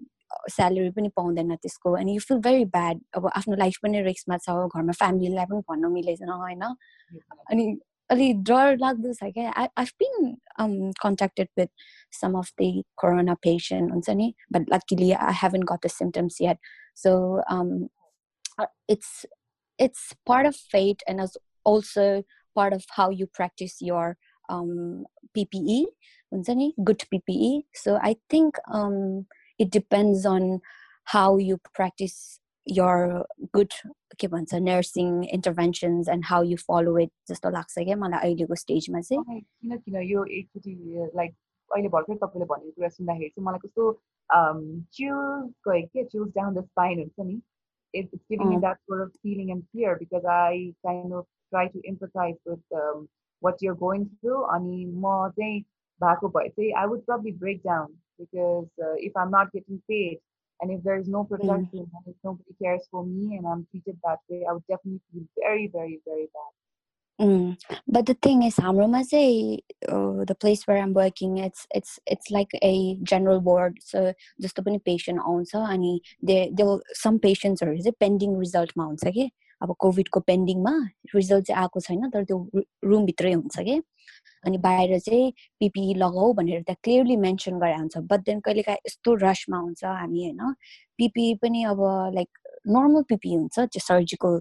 salary 0.51 0.91
पनि 0.97 1.09
पाउँदैन 1.17 1.55
त्यसको 1.57 1.93
अनि 1.99 2.13
यु 2.15 2.21
फिल 2.23 2.39
भेरी 2.41 2.65
ब्याड 2.73 3.01
अब 3.17 3.31
आफ्नो 3.37 3.57
लाइफ 3.57 3.79
पनि 3.83 4.03
रिक्समा 4.03 4.37
छ 4.39 4.59
घरमा 4.67 4.93
फ्यामिलीलाई 4.99 5.47
पनि 5.53 5.63
भन्नु 5.71 5.91
मिलेन 5.91 6.29
होइन 6.39 6.63
अनि 6.65 7.71
ಅಲ್ಲಿ 8.10 8.28
ಜ್ವರ 8.48 8.68
ಆಗ್ದೋಸ್ 8.90 9.20
ಹಾಗೆ 9.24 9.46
I've 9.84 9.94
been 10.02 10.20
contacted 11.06 11.52
with 11.60 11.74
some 12.14 12.36
of 12.36 12.52
the 12.62 12.70
corona 12.96 13.36
patient 13.48 13.90
ಅನ್ಸನಿ 13.92 14.28
but 14.54 14.68
luckily 14.76 15.10
I 15.30 15.34
haven't 15.42 15.66
got 15.72 15.84
the 15.86 15.92
symptoms 16.00 16.38
yet 16.48 16.62
so 17.04 17.12
it's 18.90 19.16
it's 19.80 20.08
part 20.26 20.50
of 20.52 20.60
fight 20.74 21.04
and 21.10 21.22
as 21.22 21.36
also 21.66 22.06
part 22.56 22.76
of 22.76 22.88
how 23.00 23.08
you 23.22 23.28
practice 23.40 23.78
your 23.84 24.12
PPE 25.38 25.80
ಅನ್ಸನಿ 26.32 26.68
good 26.90 27.06
PPE 27.14 27.54
so 27.84 27.92
I 28.12 28.14
think 28.34 28.58
it 29.60 29.72
depends 29.72 30.26
on 30.36 30.50
how 31.08 31.38
you 31.38 31.60
practice 31.74 32.40
your 32.67 33.27
good 33.57 33.73
के 34.21 34.29
भन्छ 34.29 34.55
nursing 34.55 35.23
interventions 35.35 36.09
and 36.15 36.25
how 36.31 36.43
you 36.45 36.57
follow 36.63 36.97
it 36.99 37.11
जस्तो 37.29 37.51
लाग्छ 37.51 37.79
क्या 37.79 37.97
मलाई 37.97 38.29
अहिलेको 38.29 38.55
स्टेजमा 38.63 39.01
चाहिँ 39.09 39.41
किन 39.41 39.77
किन 39.77 39.97
यो 40.09 40.25
एकचोटि 40.39 40.75
लाइक 41.17 41.35
अहिले 41.71 41.89
भर्खर 41.95 42.17
तपाईँले 42.25 42.47
भनेको 42.55 42.73
कुरा 42.77 42.89
सुन्दाखेरि 42.97 43.29
चाहिँ 43.29 43.47
मलाई 43.47 43.67
कस्तो 43.67 43.93
चिल्स 44.99 45.55
गयो 45.69 45.87
क्या 45.93 46.05
चिल्स 46.13 46.35
डाउन 46.37 46.55
द 46.55 46.65
स्पाइन 46.65 46.99
हुन्छ 46.99 47.27
नि 47.31 47.41
it's 47.93 48.15
giving 48.31 48.51
me 48.51 48.59
that 48.63 48.79
sort 48.89 49.01
of 49.03 49.13
feeling 49.23 49.51
and 49.51 49.65
fear 49.73 49.97
because 49.99 50.25
I 50.25 50.73
kind 50.87 51.13
of 51.13 51.27
try 51.53 51.69
to 51.69 51.79
empathize 51.91 52.37
with 52.47 52.61
um, 52.73 53.09
what 53.43 53.57
you're 53.61 53.75
going 53.75 54.09
through. 54.21 54.45
Ani 54.55 54.87
mo 54.87 55.33
bhako 56.01 56.31
bhaye 56.33 56.73
I 56.77 56.87
would 56.87 57.05
probably 57.07 57.33
break 57.33 57.63
down 57.63 57.95
because 58.19 58.69
uh, 58.83 58.95
if 58.97 59.17
I'm 59.17 59.31
not 59.31 59.53
getting 59.53 59.83
paid 59.89 60.21
and 60.61 60.71
if 60.71 60.83
there's 60.83 61.09
no 61.09 61.25
protection 61.25 61.69
mm. 61.73 61.81
and 61.81 62.05
if 62.07 62.17
nobody 62.23 62.55
cares 62.63 62.83
for 62.91 63.05
me 63.05 63.37
and 63.37 63.47
I'm 63.47 63.67
treated 63.71 63.99
that 64.05 64.19
way, 64.29 64.45
I 64.49 64.53
would 64.53 64.67
definitely 64.69 65.01
feel 65.13 65.23
very, 65.39 65.69
very, 65.69 66.01
very 66.07 66.29
bad. 66.35 67.27
Mm. 67.27 67.57
But 67.87 68.07
the 68.07 68.15
thing 68.15 68.43
is, 68.45 68.57
हाम्रोमा 68.57 69.03
चाहिँ 69.09 69.59
uh, 69.89 70.25
the 70.25 70.35
place 70.35 70.67
where 70.67 70.79
I'm 70.79 70.95
working, 70.95 71.37
it's 71.39 71.67
it's 71.75 71.99
it's 72.07 72.31
like 72.31 72.49
a 72.63 72.97
general 73.03 73.41
ward. 73.41 73.77
So 73.83 74.15
जस्तो 74.41 74.63
पनि 74.65 74.85
patient 74.85 75.21
आउँछ 75.21 75.55
अनि 75.55 76.01
they 76.23 76.51
they 76.55 76.65
some 76.95 77.19
patients 77.19 77.63
are 77.63 77.77
चाहिँ 77.77 77.99
pending 78.01 78.39
result 78.39 78.73
मा 78.77 78.85
हुन्छ 78.85 79.13
कि 79.15 79.31
अब 79.63 79.75
कोभिडको 79.81 80.21
पेन्डिङमा 80.21 80.73
रिजल्ट 81.15 81.47
चाहिँ 81.47 81.63
आएको 81.63 81.81
छैन 81.81 82.11
तर 82.11 82.25
त्यो 82.25 82.39
रुमभित्रै 82.85 83.33
हुन्छ 83.33 83.59
कि 83.69 83.81
अनि 84.46 84.58
बाहिर 84.58 85.00
चाहिँ 85.00 85.32
पिपिई 85.60 85.94
लगाऊ 85.96 86.34
भनेर 86.34 86.62
त्यहाँ 86.62 86.78
क्लियरली 86.84 87.18
मेन्सन 87.18 87.60
गरेर 87.60 87.78
हुन्छ 87.78 87.98
बट 88.12 88.26
देन 88.26 88.40
कहिलेकाहीँ 88.48 88.80
यस्तो 88.88 89.14
रसमा 89.24 89.58
हुन्छ 89.58 89.84
हामी 89.86 90.24
होइन 90.24 90.54
पिपिई 90.98 91.34
पनि 91.42 91.64
अब 91.74 91.82
लाइक 92.16 92.30
नर्मल 92.68 93.04
पिपिई 93.10 93.36
हुन्छ 93.36 93.60
त्यो 93.60 93.80
सर्जिकल 93.82 94.40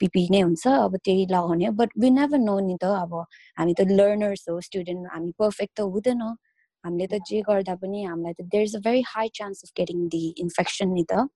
पिपी 0.00 0.28
नै 0.30 0.40
हुन्छ 0.40 0.66
अब 0.68 0.96
त्यही 1.04 1.26
लगाउने। 1.30 1.70
बट 1.80 1.90
वी 1.98 2.10
नेभर 2.10 2.38
नो 2.38 2.58
नि 2.60 2.76
त 2.82 2.84
अब 3.02 3.14
हामी 3.58 3.74
त 3.78 3.80
लर्नर्स 3.90 4.48
हो 4.48 4.60
स्टुडेन्ट 4.60 5.06
हामी 5.12 5.32
पर्फेक्ट 5.38 5.76
त 5.78 5.80
हुँदैन। 5.92 6.22
हामीले 6.84 7.06
त 7.06 7.20
जे 7.28 7.40
गर्दा 7.48 7.74
पनि 7.82 8.02
हामीलाई 8.04 8.34
त 8.34 8.42
there 8.52 8.62
is 8.64 8.76
a 8.76 8.80
very 8.86 9.02
high 9.08 9.28
chance 9.34 9.62
of 9.64 9.70
getting 9.76 10.08
the 10.14 10.24
infection 10.38 10.88
नि 10.94 11.04
त। 11.12 11.28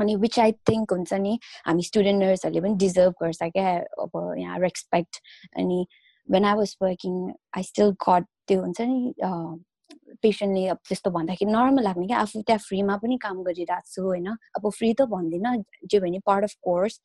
अनि 0.00 0.14
विच 0.16 0.38
आई 0.40 0.52
थिङ्क 0.70 0.92
हुन्छ 0.92 1.12
नि 1.24 1.38
हामी 1.66 1.82
स्टुडेन्ट 1.82 2.22
नर्सहरूले 2.22 2.60
पनि 2.66 2.74
डिजर्भ 2.84 3.14
गर्छ 3.22 3.42
क्या 3.56 3.70
अब 4.04 4.12
यहाँ 4.38 4.58
रेस्पेक्ट 4.60 5.20
अनि 5.56 5.80
when 6.29 6.45
I 6.45 6.55
was 6.55 6.75
working 6.81 7.15
I 7.57 7.63
still 7.63 7.91
गट 8.07 8.25
त्यो 8.47 8.61
हुन्छ 8.61 8.81
नि 8.81 9.13
पेसेन्टले 10.23 10.65
अब 10.73 10.77
त्यस्तो 10.87 11.11
भन्दाखेरि 11.11 11.51
नर्मल 11.51 11.83
लाग्ने 11.83 12.07
क्या 12.07 12.19
आफू 12.19 12.41
त्यहाँ 12.41 12.59
फ्रीमा 12.67 12.97
पनि 13.03 13.17
काम 13.23 13.41
गरिरहेको 13.43 13.91
छु 13.93 14.03
होइन 14.03 14.27
अब 14.59 14.69
फ्री 14.77 14.93
त 14.93 15.07
भन्दिनँ 15.15 15.55
जे 15.91 15.99
भने 15.99 16.19
पार्ट 16.25 16.43
अफ 16.43 16.53
कोर्स 16.61 16.99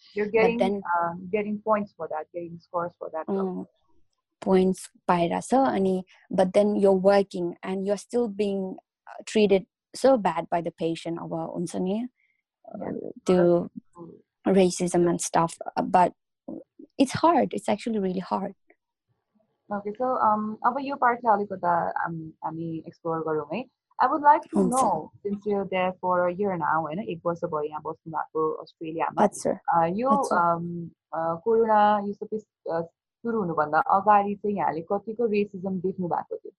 पोइन्ट्स 4.43 4.91
पाइरहेछ 5.09 5.55
अनि 5.55 5.97
but 6.33 6.55
then 6.55 6.77
yo 6.77 6.93
working 7.09 7.53
and 7.73 7.87
you're 7.87 7.99
still 7.99 8.27
being 8.43 8.63
treated 9.27 9.67
so 9.95 10.17
bad 10.29 10.47
by 10.53 10.63
the 10.63 10.73
patient 10.79 11.21
अब 11.21 11.35
हुन्छ 11.35 11.77
नि 11.89 12.01
त्यो 13.27 13.43
racism 14.47 15.09
and 15.09 15.21
stuff 15.21 15.57
but 15.87 16.13
it's 16.99 17.13
hard 17.13 17.53
it's 17.53 17.69
actually 17.69 17.99
really 17.99 18.21
hard 18.21 18.55
Okay, 19.74 19.94
so 19.98 20.08
um, 20.22 20.58
अब 20.66 20.78
यो 20.82 20.96
पार्टलाई 21.02 21.34
अलिकता 21.36 21.72
हामी 22.46 22.68
एक्सप्लोर 22.88 23.20
गरौँ 23.28 23.48
है। 23.54 23.60
I 24.00 24.08
would 24.10 24.24
like 24.24 24.42
to 24.52 24.64
know 24.64 24.84
since 25.24 25.48
you 25.48 25.64
there 25.74 25.92
for 26.02 26.30
year 26.30 26.56
now 26.58 26.82
होइन 26.82 27.00
एक 27.00 27.22
वर्ष 27.26 27.44
भयो 27.44 27.62
यहाँ 27.64 27.82
बस्नु 27.86 28.14
भएको 28.14 28.42
अस्ट्रेलियामा 28.64 29.22
यो 30.00 30.10
कोरोना 31.46 31.80
यो 32.08 32.14
सबै 32.14 32.38
सुरु 32.40 33.40
हुनुभन्दा 33.40 33.80
अगाडि 33.98 34.36
चाहिँ 34.36 34.58
यहाँले 34.58 34.82
कतिको 34.92 35.26
रेसिजम 35.34 35.80
देख्नु 35.86 36.08
भएको 36.16 36.36
थियो 36.38 36.54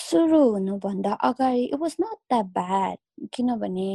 सुरु 0.00 0.42
हुनुभन्दा 0.50 1.12
अगाडि 1.30 1.64
it 1.64 1.80
was 1.80 1.96
not 2.00 2.18
that 2.30 2.46
bad 2.58 3.28
किनभने 3.34 3.90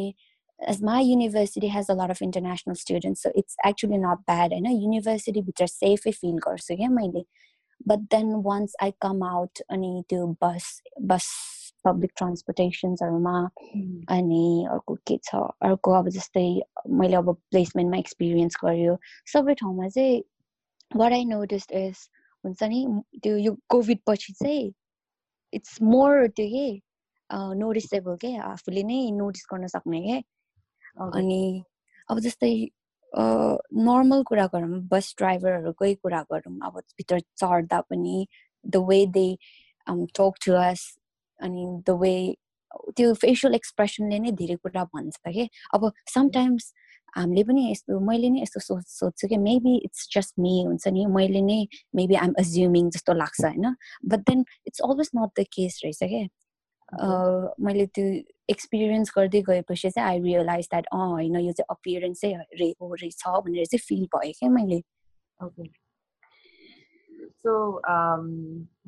as 0.61 0.80
my 0.80 1.00
university 1.00 1.68
has 1.68 1.88
a 1.88 1.94
lot 1.94 2.11
of 2.11 2.20
international 2.23 2.76
students 2.76 3.23
so 3.23 3.30
it's 3.34 3.56
actually 3.64 3.99
not 3.99 4.25
bad 4.26 4.52
and 4.52 4.66
a 4.66 4.70
university 4.70 5.40
which 5.40 5.61
are 5.61 5.73
safe 5.73 6.06
feel 6.20 6.38
गर्छु 6.46 6.76
क्या 6.76 6.88
मैले 6.90 7.25
but 7.87 7.99
then 8.11 8.42
once 8.42 8.75
I 8.80 8.92
come 9.04 9.23
out 9.23 9.61
अनि 9.70 10.04
त्यो 10.08 10.26
bus 10.42 10.66
bus 11.11 11.26
public 11.87 12.14
transportationsहरूमा 12.16 13.38
अनि 14.16 14.44
अर्को 14.73 14.94
के 15.06 15.18
छ 15.25 15.42
अर्को 15.68 15.92
अब 15.99 16.08
जस्तै 16.16 16.46
मैले 17.00 17.16
अब 17.16 17.32
प्लेसमेन्टमा 17.50 17.99
एक्सपिरियन्स 17.99 18.56
गर्यो 18.64 18.96
सबै 19.32 19.54
ठाउँमा 19.62 19.88
चाहिँ 19.88 20.23
वाट 20.96 21.12
आई 21.12 21.25
नोटिस 21.34 21.66
इज 21.82 22.08
हुन्छ 22.44 22.62
नि 22.73 22.80
त्यो 23.23 23.37
यो 23.37 23.56
कोभिड 23.75 24.00
पछि 24.06 24.32
चाहिँ 24.42 24.73
इट्स 25.52 25.82
मोर 25.82 26.26
त्यो 26.38 26.46
के 26.54 26.68
नोटिसेबल 27.64 28.16
के 28.25 28.37
आफूले 28.52 28.82
नै 28.92 29.00
नोटिस 29.18 29.46
गर्न 29.52 29.66
सक्ने 29.76 30.00
क्या 30.06 30.20
अनि 31.00 31.42
अब 32.08 32.18
जस्तै 32.20 32.52
नर्मल 33.12 34.23
कुरा 34.23 34.46
गरौँ 34.54 34.80
बस 34.88 35.14
ड्राइभरहरूकै 35.18 35.94
कुरा 35.96 36.23
गरौँ 36.32 36.58
अब 36.62 36.78
भित्र 36.99 37.20
चढ्दा 37.37 37.80
पनि 37.90 38.26
the 38.64 38.76
way 38.88 39.04
they 39.18 39.28
talk 39.87 40.32
to 40.46 40.52
us 40.61 40.87
अनि 41.40 41.66
द 41.87 41.99
वे 42.00 42.14
त्यो 42.96 43.12
फेसियल 43.16 43.54
एक्सप्रेसनले 43.54 44.18
नै 44.18 44.32
धेरै 44.32 44.56
कुरा 44.56 44.84
भन्छ 44.94 45.16
कि 45.28 45.49
अब 45.75 45.90
समटाइम्स 46.14 46.73
हामीले 47.16 47.42
पनि 47.44 47.70
यस्तो 47.70 47.99
मैले 48.00 48.30
नै 48.30 48.40
यस्तो 48.42 48.61
सोच 48.61 48.87
सोध्छु 48.90 49.28
कि 49.28 49.37
मेबी 49.38 49.75
इट्स 49.78 50.08
जस्ट 50.14 50.34
मी 50.38 50.54
हुन्छ 50.62 50.88
नि 50.88 51.04
मैले 51.16 51.42
नै 51.42 51.58
मेबी 51.94 52.14
आइम 52.23 52.32
एज्युमिङ 52.38 52.90
जस्तो 52.90 53.12
लाग्छ 53.14 53.44
होइन 53.44 53.75
but 54.06 54.26
then 54.30 54.44
it's 54.66 54.80
always 54.80 55.11
not 55.16 55.40
the 55.40 55.46
case 55.52 55.80
रहेछ 55.84 55.99
क्या 56.04 56.25
मैले 57.66 57.87
त्यो 57.96 58.06
एक्सपिरियन्स 58.50 59.12
गर्दै 59.16 59.40
गएपछि 59.42 59.90
चाहिँ 59.90 60.08
आई 60.08 60.20
रियलाइज 60.23 60.68
द्याट 60.70 60.87
अँ 60.92 61.08
होइन 61.11 61.37
यो 61.37 61.52
चाहिँ 61.52 61.76
अपियरेन्स 61.76 62.20
चाहिँ 62.20 62.37
रे 62.61 62.68
हो 62.80 62.92
रहेछ 62.94 63.23
भनेर 63.26 63.66
चाहिँ 63.66 63.82
फिल 63.88 64.06
भयो 64.16 64.32
क्या 64.38 64.50
मैले 64.50 64.82
ओके 65.44 65.68
सो 67.44 67.54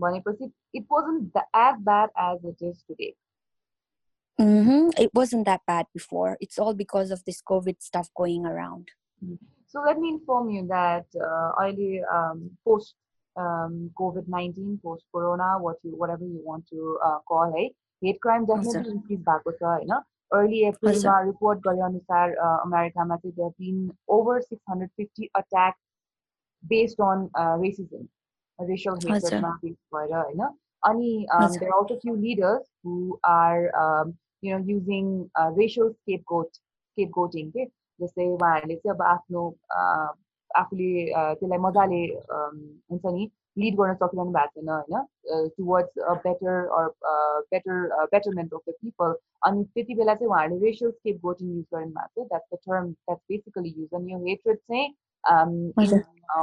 भनेपछि 0.00 0.50
it 0.74 0.86
wasn't 0.92 1.36
as 1.36 1.82
bad 1.90 2.10
as 2.26 2.46
it 2.50 2.62
is 2.70 2.84
today 2.88 3.12
Mm-hmm. 4.38 4.88
It 5.02 5.10
wasn't 5.14 5.46
that 5.46 5.62
bad 5.66 5.86
before. 5.94 6.36
It's 6.40 6.58
all 6.58 6.74
because 6.74 7.10
of 7.10 7.24
this 7.24 7.40
COVID 7.40 7.76
stuff 7.80 8.10
going 8.14 8.44
around. 8.44 8.90
So 9.66 9.80
let 9.80 9.98
me 9.98 10.10
inform 10.10 10.50
you 10.50 10.66
that 10.68 11.06
uh, 11.16 11.52
early 11.60 12.02
um, 12.12 12.50
post 12.64 12.94
um, 13.36 13.90
COVID 13.98 14.28
nineteen, 14.28 14.78
post 14.82 15.04
Corona, 15.12 15.56
what 15.58 15.76
you 15.82 15.96
whatever 15.96 16.24
you 16.24 16.40
want 16.44 16.68
to 16.68 16.98
uh, 17.04 17.18
call 17.26 17.52
it, 17.56 17.72
hate 18.01 18.17
crime 18.21 18.45
definitely 18.45 18.91
increase 18.91 19.19
भएको 19.29 19.51
छ 19.51 19.63
होइन? 19.63 19.93
Early 20.31 20.59
एप्रिलमा 20.65 21.19
report 21.21 21.59
गरे 21.67 21.81
अनुसार 21.85 22.33
अमेरिकामा 22.41 23.15
चाहिँ 23.15 23.33
there 23.35 23.49
been 23.59 23.91
over 24.17 24.41
six 24.41 24.63
hundred 24.69 24.89
fifty 24.97 25.29
attack 25.35 25.75
based 26.63 27.01
on 27.03 27.29
racism 27.63 28.07
racial 28.59 28.95
हेटमा 29.05 29.49
base 29.63 29.75
भएर 29.95 30.15
होइन? 30.15 30.41
अनि 30.83 31.11
there 31.31 31.71
also 31.73 31.95
few 31.95 32.15
leaders 32.15 32.71
who 32.85 33.19
are 33.25 33.71
you 34.43 34.57
know 34.57 34.63
using 34.69 35.11
racial 35.57 35.89
scapegoat 36.27 36.53
scapegoating 37.17 37.49
के 37.57 37.65
जस्तै 37.99 38.25
उहाँहरूले 38.27 38.75
चाहिँ 38.75 38.95
अब 38.95 39.01
आफ्नो 39.07 39.43
आफूले 40.51 40.89
त्यसलाई 41.11 41.59
मजाले 41.65 42.01
हुन्छ 42.31 43.05
नि 43.17 43.29
लिड 43.56 43.76
गर्न 43.76 43.94
सकिरहनु 43.94 44.32
भएको 44.32 44.60
छैन 44.60 44.68
होइन 44.68 45.48
towards 45.50 45.98
better 46.24 46.66
or 46.78 46.88
better 47.52 48.06
betterment 48.06 48.54
of 48.54 48.60
the 48.68 48.74
people 48.82 49.14
अनि 49.42 49.64
त्यति 49.64 49.94
बेला 49.94 50.14
चाहिँ 50.14 50.30
उहाँहरूले 50.30 50.66
रेसियल 50.66 50.90
स्केप 50.90 51.20
गोटिङ 51.22 51.54
युज 51.54 51.64
गर्नु 51.74 51.90
भएको 51.90 52.24
छ 52.24 52.28
that's 52.28 52.54
the 52.54 52.58
term 52.66 52.90
that's 52.90 53.22
basically 53.30 53.74
use 53.78 53.94
अनि 53.94 54.12
यो 54.12 54.18
हेट्रेड 54.18 54.58
चाहिँ 54.58 54.86
इन 55.24 56.02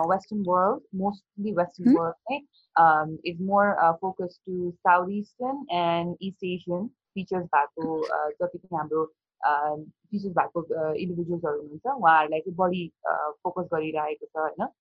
western 0.10 0.44
world 0.48 0.82
mostly 0.96 1.52
western 1.54 1.98
world 1.98 2.16
चाहिँ 2.24 3.18
is 3.26 3.42
more 3.42 3.74
focus 4.02 4.40
to 4.46 4.72
south 4.72 5.10
eastern 5.12 5.66
and 5.72 6.16
east 6.22 6.44
Asian 6.46 6.88
features 7.16 7.46
भएको 7.48 7.98
जति 8.06 8.58
पनि 8.58 8.78
हाम्रो 8.78 9.06
फिचर्स 9.42 10.34
भएको 10.34 10.64
इन्डिभिजुअल्सहरू 10.96 11.60
हुनुहुन्छ 11.60 11.86
उहाँहरूलाई 11.88 12.40
चाहिँ 12.40 12.56
बढी 12.58 12.88
फोकस 13.08 13.70
गरिरहेको 13.74 14.26
छ 14.26 14.38
होइन 14.38 14.66
सो 14.66 14.72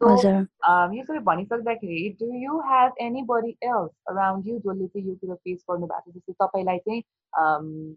यो 0.00 1.02
सबै 1.04 1.18
भनिसक्दाखेरि 1.24 2.08
do 2.20 2.26
you 2.36 2.60
have 2.64 2.92
anybody 3.22 3.50
else 3.64 3.90
around 4.06 4.48
you 4.48 4.58
जसले 4.58 4.86
चाहिँ 4.86 5.08
यो 5.08 5.14
कुरो 5.14 5.34
फेस 5.36 5.64
गर्नु 5.70 5.86
भएको 5.86 6.10
छ 6.10 6.14
जस्तै 6.16 6.34
तपाईँलाई 6.40 6.78
चाहिँ 6.78 7.02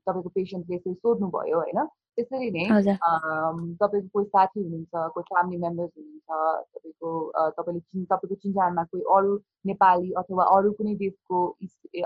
तपाईँको 0.03 0.29
पेसेन्टले 0.29 0.75
यसरी 0.75 0.93
सोध्नुभयो 0.95 1.57
होइन 1.57 1.83
त्यसरी 2.17 2.49
नै 2.51 2.95
तपाईँको 3.75 4.07
कोही 4.09 4.25
साथी 4.27 4.63
हुनुहुन्छ 4.63 5.09
कोही 5.09 5.23
फ्यामिली 5.23 5.57
मेम्बर्स 5.57 5.91
हुनुहुन्छ 5.97 6.29
तपाईँको 6.71 7.11
तपाईँले 7.51 7.81
चिन् 7.81 8.05
तपाईँको 8.05 8.35
चिन्जानमा 8.37 8.83
कोही 8.85 9.03
अरू 9.17 9.35
नेपाली 9.65 10.11
अथवा 10.23 10.49
अरू 10.55 10.71
कुनै 10.71 10.95
देशको 10.95 11.45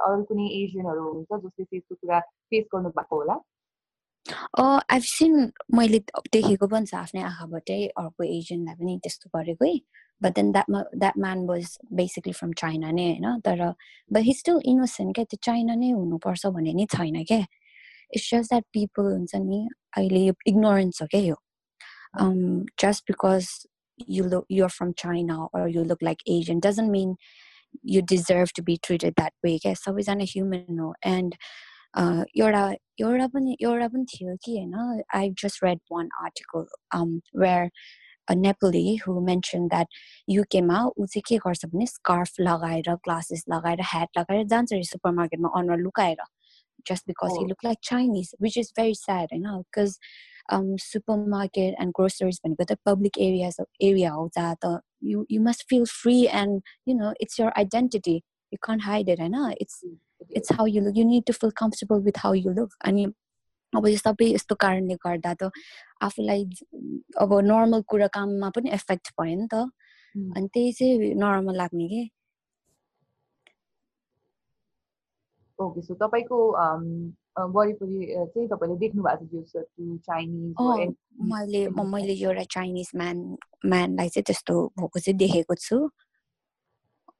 अरू 0.02 0.24
कुनै 0.24 0.50
एसियनहरू 0.58 1.04
हुनुहुन्छ 1.04 1.32
जसले 1.38 1.64
चाहिँ 1.64 1.78
यस्तो 1.78 1.96
कुरा 1.96 2.20
फेस 2.52 2.66
गर्नु 2.74 2.96
भएको 2.98 3.16
होला 3.16 3.40
आइभ 4.59 5.03
सिन 5.03 5.53
मैले 5.75 5.99
देखेको 6.33 6.67
पनि 6.75 6.87
छ 6.87 6.95
आफ्नै 7.03 7.23
आँखाबाटै 7.31 7.79
अर्को 8.03 8.25
एजेन्टलाई 8.39 8.75
पनि 8.81 8.99
त्यस्तो 9.05 9.31
गरेको 9.37 9.65
है 9.65 9.77
बट 10.23 10.35
देन 10.39 10.51
द्याट 10.53 10.99
द्याट 11.05 11.19
म्यान 11.27 11.47
वाज 11.51 11.77
बेसिकली 12.01 12.33
फ्रम 12.41 12.53
चाइना 12.63 12.91
नै 12.99 13.07
होइन 13.11 13.41
तर 13.47 13.63
बट 14.13 14.23
हि 14.29 14.35
स्टिल 14.41 14.61
इनोसेन्ट 14.75 15.15
क्या 15.15 15.25
त्यो 15.31 15.39
चाइना 15.51 15.75
नै 15.85 15.91
हुनुपर्छ 16.01 16.53
भन्ने 16.59 16.73
नि 16.81 16.87
छैन 16.97 17.23
क्या 17.31 17.39
इट्स 17.39 18.31
जस्ट 18.35 18.51
द्याट 18.51 18.65
पिपल 18.79 19.13
हुन्छ 19.13 19.43
नि 19.47 19.63
अहिले 19.97 20.27
यो 20.27 20.35
इग्नोरेन्स 20.55 21.03
हो 21.03 21.09
क्या 21.15 21.23
यो 21.31 21.41
just 22.85 23.11
because 23.13 23.55
you 23.99 24.25
look 24.25 24.47
you're 24.49 24.69
from 24.69 24.95
China 24.95 25.47
or 25.53 25.69
you 25.69 25.83
look 25.83 26.03
like 26.03 26.23
Asian 26.27 26.61
doesn't 26.61 26.91
mean 26.91 27.17
you 27.83 28.03
deserve 28.03 28.53
to 28.55 28.63
be 28.63 28.77
treated 28.79 29.15
that 29.17 29.33
way. 29.43 29.59
Yes, 29.63 29.83
always 29.87 30.09
on 30.09 30.21
a 30.21 30.25
human 30.25 30.65
no. 30.69 30.95
And 31.03 31.37
एउटा 31.99 32.65
एउटा 33.01 33.27
पनि 33.35 33.57
एउटा 33.61 33.89
पनि 33.89 34.05
थियो 34.15 34.37
कि 34.45 34.57
होइन 34.59 35.03
I 35.21 35.31
just 35.43 35.65
red 35.65 35.81
one 35.93 36.09
article 36.25 36.67
where 37.43 37.71
Nepali 38.31 38.95
who 39.07 39.21
mention 39.27 39.67
that 39.75 39.89
युकेमा 40.31 40.85
ऊ 40.87 41.07
चाहिँ 41.07 41.23
के 41.29 41.37
गर्छ 41.47 41.65
भने 41.75 41.87
स्कार्फ 41.87 42.41
लगाएर 42.49 42.95
ग्लासेस 43.05 43.45
लगाएर 43.53 43.81
ह्याट 43.93 44.19
लगाएर 44.19 44.47
जान्छ 44.55 44.73
अरे 44.73 44.83
सुपर 44.95 45.13
मार्केटमा 45.21 45.59
अनुहार 45.61 45.79
लुकाएर 45.81 46.25
just 46.87 47.07
because 47.07 47.37
he 47.37 47.45
looked 47.47 47.65
like 47.65 47.79
Chinese, 47.83 48.35
which 48.39 48.57
is 48.57 48.73
very 48.75 48.95
sad, 48.95 49.29
you 49.33 49.41
know, 49.41 49.65
because 49.71 49.99
um, 50.49 50.79
supermarket 50.79 51.75
and 51.79 51.93
groceries 51.93 52.39
when 52.43 52.53
you 52.53 52.57
go 52.57 52.65
to 52.65 52.77
public 52.85 53.15
areas 53.19 53.59
of 53.59 53.67
area 53.81 54.13
of 54.15 54.31
that 54.37 54.59
uh, 54.63 54.79
you 55.01 55.27
you 55.29 55.41
must 55.41 55.65
feel 55.69 55.87
free 55.87 56.29
and 56.29 56.63
you 56.85 56.95
know 56.95 57.13
it's 57.19 57.39
your 57.39 57.53
identity. 57.59 58.23
You 58.52 58.58
can't 58.62 58.82
hide 58.82 59.10
it, 59.10 59.20
know. 59.20 59.54
It's 59.60 59.84
it's 60.38 60.52
how 60.54 60.66
you 60.68 60.82
look 60.82 60.98
you 60.98 61.04
need 61.06 61.24
to 61.28 61.34
feel 61.34 61.52
comfortable 61.58 62.02
with 62.04 62.18
how 62.24 62.34
you 62.34 62.52
look 62.54 62.74
अनि 62.86 63.06
अब 63.74 63.88
यो 63.88 63.98
सबै 63.98 64.26
यस्तो 64.32 64.56
कारणले 64.64 64.96
गर्दा 65.06 65.34
त 65.42 65.50
आफूलाई 66.08 66.44
अब 67.24 67.34
normal 67.52 67.82
कुरा 67.94 68.08
काममा 68.18 68.50
पनि 68.56 68.70
एफेक्ट 68.78 69.12
भयो 69.22 69.36
नि 69.40 69.48
त। 69.54 69.56
अनि 70.16 70.48
त्यही 70.54 70.72
चाहिँ 70.80 71.14
नर्मल 71.24 71.56
लाग्ने 71.62 71.88
कि? 71.94 72.04
ओके 75.60 75.82
सो 75.82 75.94
तपाईँको 76.04 76.38
वरिपरि 77.56 77.98
चाहिँ 78.36 78.48
तपाईँले 78.54 78.78
देख्नु 78.84 79.02
भएको 79.04 79.64
चाइनिज 80.08 80.54
मैले 81.34 81.62
मैले 81.96 82.14
एउटा 82.14 82.44
चाइनिज 82.56 82.92
म्यान 83.02 83.18
म्यानलाई 83.74 84.10
चाहिँ 84.16 84.26
त्यस्तो 84.30 84.56
भएको 84.80 85.00
चाहिँ 85.00 85.18
देखेको 85.18 85.56
छु। 85.66 85.78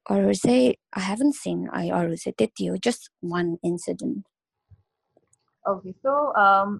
or 0.09 0.33
say 0.33 0.77
I 0.93 0.99
haven't 1.01 1.35
seen 1.35 1.69
I 1.71 1.89
or 1.89 2.15
say 2.15 2.33
you 2.59 2.77
just 2.77 3.09
one 3.21 3.57
incident. 3.63 4.25
Okay, 5.67 5.93
so 6.01 6.33
um 6.35 6.79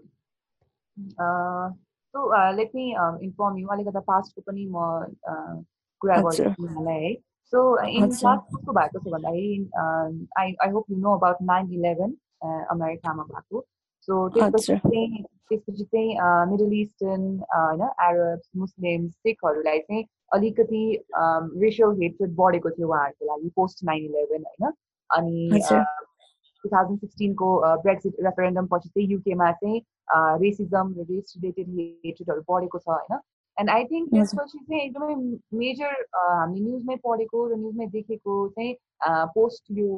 uh 1.19 1.69
so 2.13 2.33
uh, 2.33 2.51
let 2.55 2.73
me 2.73 2.95
um, 2.95 3.19
inform 3.21 3.57
you 3.57 3.67
अलिकति 3.67 4.01
past 4.09 4.33
को 4.35 4.41
पनि 4.41 4.65
म 4.71 5.65
कुरा 6.01 6.17
गर्छु 6.21 6.43
तिमीलाई 6.43 7.03
है 7.03 7.13
सो 7.51 7.59
इन 7.87 8.09
past 8.21 8.45
कस्तो 8.53 8.73
भएको 8.73 8.99
छ 8.99 9.13
भन्दाखेरि 9.13 9.69
I 10.37 10.55
I 10.65 10.69
hope 10.69 10.85
you 10.89 10.97
know 11.03 11.13
about 11.19 11.41
9/11 11.41 12.15
अमेरिकामा 12.73 13.23
भएको 13.33 13.65
त्यसपछि 14.08 14.76
चाहिँ 14.78 15.22
त्यसपछि 15.48 15.84
चाहिँ 15.84 16.50
मिडल 16.50 16.72
इस्टर्न 16.74 17.24
होइन 17.52 17.82
एरब्स 18.02 18.48
मुस्लिम्स 18.56 19.12
सिखहरूलाई 19.22 19.78
चाहिँ 19.80 20.04
अलिकति 20.32 20.84
रेसियल 21.58 21.96
हेट्रेड 22.02 22.34
बढेको 22.36 22.70
थियो 22.70 22.88
उहाँहरूको 22.88 23.26
लागि 23.26 23.50
पोस्ट 23.56 23.84
नाइन 23.84 24.04
इलेभेन 24.04 24.44
होइन 24.44 24.72
अनि 25.10 25.60
टु 26.64 26.68
थाउजन्ड 26.68 27.00
सिक्सटिनको 27.00 27.48
ब्रेक्सिट 27.82 28.16
रेफरेन्डम 28.20 28.66
पछि 28.66 28.88
चाहिँ 28.88 29.08
युकेमा 29.08 29.50
चाहिँ 29.54 29.80
रेसिजम 30.38 30.94
रेस 31.00 31.34
रिलेटेड 31.36 31.68
हेट्रेडहरू 32.04 32.44
बढेको 32.48 32.78
छ 32.78 32.88
होइन 32.88 33.20
एन्ड 33.56 33.70
आई 33.70 33.84
थिङ्क 33.84 34.10
त्यसपछि 34.10 34.58
चाहिँ 34.60 34.82
एकदमै 34.82 35.14
मेजर 35.58 35.92
हामीले 36.14 36.60
न्युजमै 36.60 36.96
पढेको 37.04 37.46
र 37.48 37.56
न्युजमै 37.56 37.86
देखेको 37.88 38.36
चाहिँ 38.50 38.74
पोस्ट 39.34 39.78
यो 39.78 39.88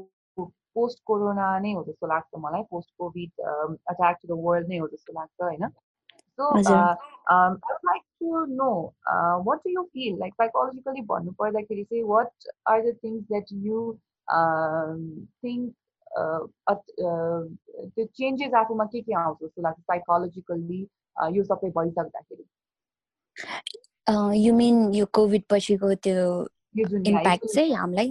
पोस्ट 0.75 0.99
कोरोना 1.07 1.49
नै 1.59 1.73
हो 1.73 1.85
जस्तो 1.89 2.07
लाग्छ 2.07 2.41
मलाई 2.45 2.63
post 2.71 2.91
covid 2.99 3.31
attack 3.41 4.19
to 4.23 4.29
the 4.29 4.39
world 4.45 4.69
नै 4.69 4.79
हो 4.79 4.89
जस्तो 4.89 5.13
लाग्छ 5.21 5.43
होइन? 5.43 5.69
So 6.39 6.49
I 6.57 6.63
would 6.65 7.79
like 7.91 8.03
to 8.21 8.45
know 8.55 8.71
what 9.47 9.59
do 9.67 9.71
you 9.71 9.83
feel 9.93 10.19
like 10.21 10.35
psychologically 10.35 11.03
भन्नु 11.13 11.33
पर्दाखेरि 11.39 11.85
चाहिँ 11.85 12.05
what 12.05 12.51
are 12.67 12.83
the 12.83 12.97
things 13.05 13.23
that 13.29 13.53
you 13.69 13.81
think 15.45 15.75
त्यो 17.95 18.05
चेन्जेस 18.07 18.55
आफूमा 18.55 18.85
के 18.93 19.01
के 19.01 19.15
आउँछ 19.23 19.39
जस्तो 19.43 19.63
लाग्छ 19.63 19.81
साइकोलोजिकल्ली 19.81 20.81
यो 21.37 21.45
सबै 21.45 21.71
भइसक्दाखेरि? 21.71 22.45
यु 24.39 24.55
मिन 24.55 24.93
यो 24.95 25.07
कोभिड 25.15 25.45
पछिको 25.51 25.95
त्यो 26.07 26.27
इम्प्याक्ट 26.79 27.47
चाहिँ 27.47 27.75
हामीलाई 27.75 28.09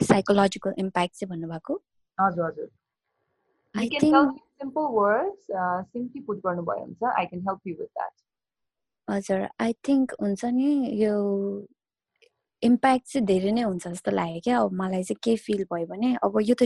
psychological 0.00 0.72
impact 0.78 1.12
चाहिँ 1.14 1.28
भन्नुभएको? 1.28 1.74
हजुर 2.18 2.50
simple 4.58 4.88
words, 4.92 5.42
uh, 5.54 5.82
गर्नुभयो 6.46 6.84
हुन्छ. 6.84 7.02
हजुर 9.08 9.48
आई 9.60 9.72
थिङ्क 9.88 10.12
नि 10.50 10.70
यो 11.02 11.14
इम्प्याक्ट 12.62 13.06
चाहिँ 13.06 13.26
धेरै 13.26 13.52
नै 13.52 13.62
हुन्छ 13.62 13.88
जस्तो 13.88 14.10
लाग्यो 14.10 14.40
क्या। 14.44 14.58
अब 14.60 14.72
मलाई 14.72 15.02
चाहिँ 15.02 15.18
के 15.22 15.36
फिल 15.36 15.64
भयो 15.72 15.86
भने 15.86 16.14
अब 16.24 16.40
यो 16.42 16.54
त 16.54 16.62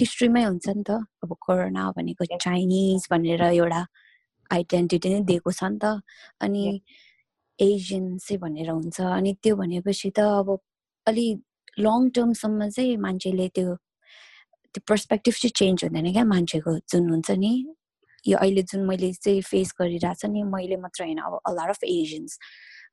हिस्ट्रीमै 0.00 0.44
हुन्छ 0.44 0.68
नि 0.68 0.82
त। 0.88 0.90
अब 1.22 1.36
कोरोना 1.46 1.90
भनेको 1.96 2.24
चाइनिज 2.36 3.08
भनेर 3.10 3.42
एउटा 3.42 3.82
आइडेन्टिटी 4.52 5.08
नै 5.14 5.20
दिएको 5.30 5.50
छ 5.52 5.64
नि 5.64 5.78
त। 5.82 6.00
अनि 6.40 6.80
चाहिँ 7.60 8.38
भनेर 8.40 8.70
हुन्छ। 8.70 9.00
अनि 9.00 9.32
त्यो 9.42 9.56
भनेपछि 9.56 10.10
त 10.10 10.20
अब 10.20 10.58
अलि 11.06 11.26
लङ 11.78 12.10
टर्मसम्म 12.14 12.68
चाहिँ 12.70 12.96
मान्छेले 12.96 13.48
त्यो 13.54 13.74
त्यो 14.74 14.82
पर्सपेक्टिभ 14.88 15.34
चाहिँ 15.34 15.52
चेन्ज 15.56 15.84
हुँदैन 15.84 16.12
क्या 16.12 16.24
मान्छेको 16.24 16.78
जुन 16.90 17.10
हुन्छ 17.10 17.30
नि। 17.38 17.52
यो 18.24 18.36
अहिले 18.38 18.62
जुन 18.62 18.86
मैले 18.86 19.12
चाहिँ 19.12 19.42
फेस 19.42 19.74
गरिरहेको 19.80 20.14
छ 20.20 20.30
नि 20.32 20.42
मैले 20.42 20.76
मात्र 20.80 21.04
होइन 21.04 21.18
अब 21.18 21.40
अलार 21.46 21.68
अफ 21.70 21.84
एजियन्स 21.84 22.38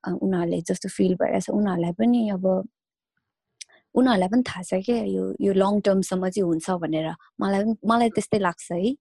उनीहरूले 0.07 0.61
जस्तो 0.69 0.89
फिल 0.89 1.15
भइरहेछ 1.21 1.49
उनीहरूलाई 1.49 1.93
पनि 1.99 2.29
अब 2.35 2.45
उनीहरूलाई 3.95 4.29
पनि 4.29 4.43
थाहा 4.49 4.63
छ 4.63 4.81
क्या 4.85 4.97
यो 5.03 5.23
यो 5.41 5.53
लङ 5.53 5.79
टर्मसम्म 5.85 6.29
चाहिँ 6.29 6.47
हुन्छ 6.47 6.69
भनेर। 6.83 7.07
मलाई 7.41 7.63
मलाई 7.85 8.09
त्यस्तै 8.15 8.39
लाग्छ 8.39 8.71
है। 8.71 8.93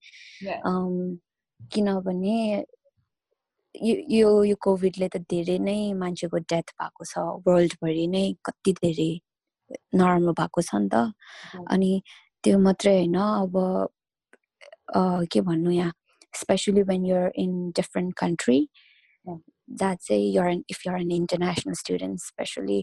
किनभने 1.73 2.37
यो 4.15 4.29
यो 4.45 4.55
कोभिडले 4.61 5.07
त 5.07 5.17
धेरै 5.31 5.57
नै 5.59 5.93
मान्छेको 5.95 6.37
डेथ 6.51 6.67
भएको 6.79 7.03
छ 7.11 7.13
वर्ल्डभरि 7.47 8.07
नै 8.07 8.25
कति 8.45 8.71
धेरै। 8.83 9.11
नराम्रो 9.94 10.32
भएको 10.32 10.62
छ 10.62 10.74
नि 10.74 10.88
त 10.88 11.12
अनि 11.70 11.90
त्यो 12.44 12.58
मात्रै 12.58 12.94
होइन 12.96 13.16
अब 13.16 13.54
के 15.32 15.40
भन्नु 15.40 15.70
यहाँ 15.70 15.92
specially 16.34 16.82
when 16.82 17.06
you're 17.06 17.32
in 17.36 17.52
different 17.70 18.14
country 18.16 18.58
that 19.26 19.98
चाहिँ 19.98 20.32
you're 20.34 20.50
if 20.70 20.86
you're 20.86 21.00
an 21.00 21.12
international 21.12 21.74
student 21.74 22.20
specially 22.20 22.82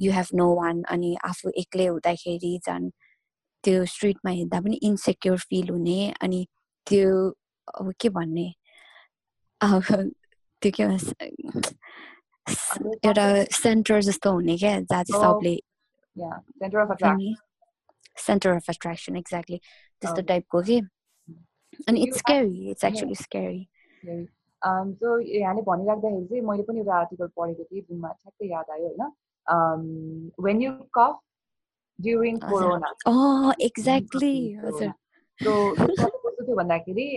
you 0.00 0.12
have 0.12 0.26
no 0.34 0.48
one 0.54 0.82
अनि 0.88 1.14
आफू 1.24 1.50
एक्लै 1.56 1.86
हुँदाखेरि 1.86 2.58
झन् 2.66 2.90
त्यो 3.64 3.84
स्ट्रिटमा 3.86 4.30
हिँड्दा 4.30 4.60
पनि 4.60 4.78
इन्सेक्योर 4.82 5.38
फिल 5.48 5.68
हुने 5.68 5.98
अनि 6.20 6.46
त्यो 6.86 7.10
अब 7.80 7.92
के 8.00 8.08
भन्ने 8.08 8.48
त्यो 10.62 10.70
के 10.74 10.82
एउटा 13.04 13.26
सेन्टर 13.52 14.00
जस्तो 14.02 14.32
हुने 14.32 14.56
क्या 14.58 14.78
जहाँ 14.80 15.04
चाहिँ 15.04 15.22
सबले 15.22 15.54
yeah 16.17 16.37
center 16.59 16.79
of 16.83 16.91
attraction. 16.91 17.35
Center 18.27 18.51
of 18.57 18.69
attraction 18.75 19.15
exactly. 19.23 19.59
त्यस्तो 20.01 20.21
टाइपको 20.29 20.61
कि 20.63 20.79
अनि 21.89 22.01
it's 22.03 22.17
scary 22.17 22.69
it's 22.71 22.83
actually 22.85 23.15
scary 23.15 23.67
so 24.03 25.19
यहाँले 25.19 25.61
भनिराख्दाखेरि 25.69 26.25
चाहिँ 26.25 26.41
मैले 26.49 26.63
पनि 26.63 26.79
एउटा 26.79 26.95
आर्टिकल 26.97 27.27
पढेको 27.37 27.63
थिएँ 27.63 27.81
जुनमा 27.81 28.11
ठ्याक्कै 28.11 28.49
याद 28.51 28.69
आयो 28.75 28.87
होइन 28.87 30.31
when 30.45 30.61
you 30.61 30.71
cough 30.97 31.19
during 31.99 32.37
corona 32.45 33.53
exactly 33.69 34.35
हजुर 34.65 34.91
सो 35.39 35.53
कस्तो 35.75 36.43
थियो 36.45 36.55
भन्दाखेरि 36.55 37.07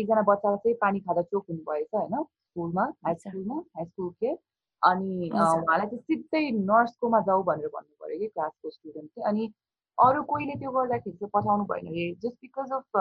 एकजना 0.00 0.22
बच्चा 0.30 0.54
चाहिँ 0.56 0.76
पानी 0.80 1.00
खाँदा 1.00 1.22
चोक 1.22 1.44
हुनुभएछ 1.50 1.88
होइन? 1.94 2.22
स्कुलमा 2.22 2.84
हाई 3.06 3.14
स्कुलमा 3.14 3.62
हाई 3.76 3.84
स्कुल 3.84 4.10
के 4.24 4.34
अनि 4.82 5.30
उहाँलाई 5.34 5.86
चाहिँ 5.86 6.02
सिधै 6.08 6.50
नर्सकोमा 6.58 7.20
जाऊ 7.28 7.42
भनेर 7.42 7.68
भन्नु 7.74 7.94
पऱ्यो 8.02 8.18
कि 8.18 8.26
क्लासको 8.26 8.70
स्टुडेन्ट 8.70 9.10
चाहिँ। 9.10 9.28
अनि 9.28 9.52
अरू 9.98 10.22
कोहीले 10.30 10.54
त्यो 10.60 10.70
गर्दाखेरि 10.70 11.16
चाहिँ 11.16 11.30
पठाउनु 11.34 11.64
भएन 11.64 11.86
अरे 11.88 12.10
just 12.22 12.36
because 12.42 12.72
of 12.72 12.96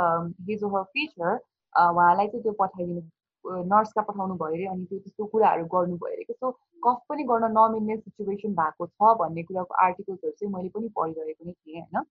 his 0.50 0.64
her 0.76 0.84
feature 0.94 1.36
उहाँलाई 1.76 2.28
चाहिँ 2.28 2.44
त्यो 2.44 2.54
पठाइदिनु 2.60 3.02
नर्सका 3.46 4.02
पठाउनु 4.02 4.36
भयो 4.36 4.56
अरे 4.56 4.66
अनि 4.74 4.86
त्यो 4.90 5.00
त्यस्तो 5.00 5.26
कुराहरू 5.34 5.66
गर्नु 5.74 5.98
भयो 6.04 6.16
अरे 6.16 6.34
सो 6.34 6.52
कफ 6.84 7.02
पनि 7.10 7.24
गर्न 7.32 7.52
नमिल्ने 7.58 7.98
सिचुएसन 7.98 8.54
भएको 8.62 8.88
छ 8.88 9.16
भन्ने 9.20 9.44
कुराको 9.44 9.74
आर्टिकल्सहरू 9.86 10.32
चाहिँ 10.40 10.54
मैले 10.54 10.70
पनि 10.70 10.90
पढिरहेको 10.98 11.46
नै 11.46 11.54
थिएँ 11.54 11.82
होइन। 11.82 12.06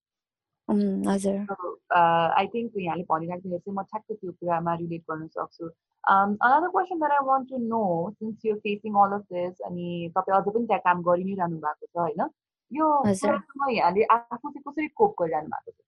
हजुर 0.69 1.37
आई 1.95 2.47
थिङ्क 2.47 2.79
यहाँले 2.79 3.05
भनिराख्दाखेरि 3.11 3.59
चाहिँ 3.59 3.77
म 3.77 3.83
ठ्याक्क 3.85 4.13
त्यो 4.13 4.33
कुरामा 4.33 4.75
रिलेट 4.75 5.03
गर्न 5.11 5.27
सक्छु 5.31 5.69
another 6.05 6.69
question 6.69 6.99
that 6.99 7.13
I 7.13 7.27
want 7.27 7.49
to 7.49 7.59
know 7.67 7.85
since 8.11 8.47
you 8.47 8.55
facing 8.59 9.01
all 9.05 9.13
of 9.13 9.27
this 9.33 9.61
अनि 9.67 9.89
तपाईँ 10.17 10.39
अझ 10.39 10.45
पनि 10.49 10.67
त्यहाँ 10.67 10.81
काम 10.85 11.03
गरि 11.03 11.25
नै 11.25 11.35
रहनु 11.35 11.59
भएको 11.61 11.87
छ 11.87 11.99
होइन 11.99 12.29
यो 12.71 12.91
यहाँले 13.71 14.05
आफू 14.11 14.49
चाहिँ 14.49 14.63
कसरी 14.63 14.89
कोप 14.97 15.15
गरिरहनु 15.21 15.49
भएको 15.49 15.71
छ 15.73 15.83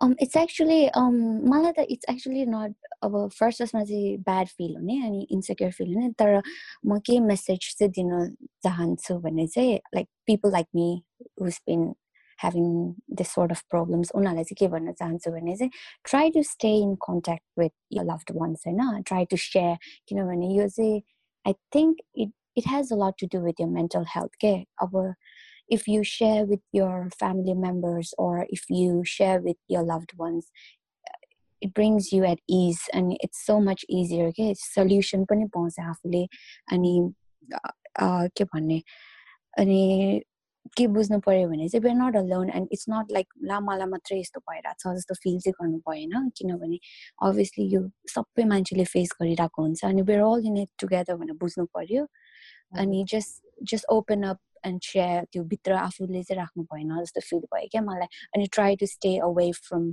um 0.00 0.14
it's 0.18 0.36
actually 0.36 0.82
um 0.92 1.16
मलाई 1.44 1.72
त 1.72 1.84
इट्स 1.90 2.08
एक्चुली 2.08 2.44
नट 2.46 2.74
अब 3.02 3.16
फर्स्ट 3.30 3.58
फर्स्टमा 3.58 3.82
चाहिँ 3.84 4.16
ब्याड 4.20 4.48
फिल 4.50 4.76
हुने 4.76 4.96
अनि 5.06 5.26
इन्सेक्योर 5.30 5.72
फिल 5.72 5.94
हुने 5.94 6.10
तर 6.18 6.40
म 6.86 6.98
के 7.00 7.18
मेसेज 7.22 7.74
चाहिँ 7.78 7.90
दिन 7.92 8.12
चाहन्छु 8.64 9.18
भने 9.20 9.46
चाहिँ 9.48 9.74
like 9.94 10.08
people 10.26 10.52
like 10.52 10.66
me 10.74 10.88
who's 11.40 11.60
been 11.66 11.84
having 12.39 12.67
this 13.19 13.33
sort 13.33 13.51
of 13.51 13.61
problems 13.71 14.11
उनीहरूलाई 14.15 14.43
चाहिँ 14.43 14.57
के 14.59 14.67
भन्न 14.73 14.93
चाहन्छु 15.01 15.31
भने 15.31 15.55
चाहिँ 15.57 15.71
try 16.09 16.29
to 16.37 16.43
stay 16.51 16.75
in 16.77 16.95
contact 17.07 17.59
with 17.59 17.75
your 17.93 18.05
loved 18.11 18.37
ones 18.41 18.67
होइन 18.67 19.01
ट्राई 19.07 19.25
टु 19.31 19.37
सेयर 19.43 19.77
किनभने 20.07 20.53
यो 20.55 20.67
चाहिँ 20.77 21.01
I 21.45 21.53
think 21.75 21.97
it 22.15 22.31
it 22.57 22.67
has 22.75 22.93
a 22.93 22.97
lot 23.05 23.19
to 23.19 23.27
do 23.37 23.43
with 23.45 23.61
your 23.61 23.67
mental 23.79 24.05
health 24.15 24.35
के 24.45 24.55
अब 24.85 25.13
if 25.69 25.87
you 25.87 26.03
share 26.03 26.45
with 26.45 26.59
your 26.71 27.09
family 27.19 27.53
members 27.53 28.13
or 28.17 28.45
if 28.49 28.65
you 28.69 29.03
share 29.03 29.41
with 29.41 29.57
your 29.67 29.81
loved 29.83 30.11
ones 30.17 30.51
it 31.61 31.73
brings 31.73 32.11
you 32.11 32.23
at 32.23 32.39
ease 32.47 32.81
and 32.93 33.17
it's 33.19 33.45
so 33.45 33.59
much 33.59 33.85
easier 33.89 34.27
okay 34.27 34.53
solution 34.55 35.25
पनि 35.25 35.45
पाउँछ 35.55 35.79
आफूले 35.79 36.23
अनि 36.73 36.93
के 38.01 38.43
भन्ने 38.43 38.81
अनि 39.57 40.21
के 40.76 40.86
बुझ्नु 40.94 41.18
पर्यो 41.26 41.48
भने 41.48 41.68
चाहिँ 41.68 41.82
we're 41.84 41.96
not 41.96 42.16
alone 42.16 42.50
and 42.56 42.68
it's 42.72 42.86
not 42.90 43.12
like 43.12 43.26
ला 43.50 43.60
मलाई 43.60 43.86
मात्रै 43.94 44.18
यस्तो 44.20 44.40
भइरहेको 44.50 44.76
छ 44.82 44.94
जस्तो 44.96 45.14
फिल 45.22 45.38
चाहिँ 45.40 45.54
गर्नु 45.60 45.78
भएन। 45.88 46.28
किनभने 46.36 46.78
अभियसली 47.28 47.64
यो 47.74 47.80
सबै 48.14 48.44
मान्छेले 48.52 48.84
फेस 48.92 49.10
गरिरहेको 49.20 49.62
हुन्छ 49.62 49.84
अनि 49.84 50.02
we're 50.10 50.22
all 50.28 50.46
in 50.46 50.56
it 50.62 50.70
together 50.80 51.16
भनेर 51.16 51.36
बुझ्नु 51.40 51.64
पर्यो। 51.74 52.06
अनि 52.78 53.04
just 53.12 53.42
just 53.72 53.86
open 53.96 54.22
up 54.30 54.38
and 54.66 54.80
share 54.84 55.24
त्यो 55.32 55.42
भित्र 55.50 55.72
आफूले 55.88 56.22
चाहिँ 56.22 56.40
राख्नु 56.40 56.62
भएन 56.72 56.96
जस्तो 57.02 57.20
फिल 57.28 57.44
भयो 57.54 57.68
क्या 57.72 57.82
मलाई। 57.82 58.08
अनि 58.36 58.46
try 58.54 58.76
to 58.76 58.86
stay 58.86 59.16
away 59.26 59.50
from 59.66 59.92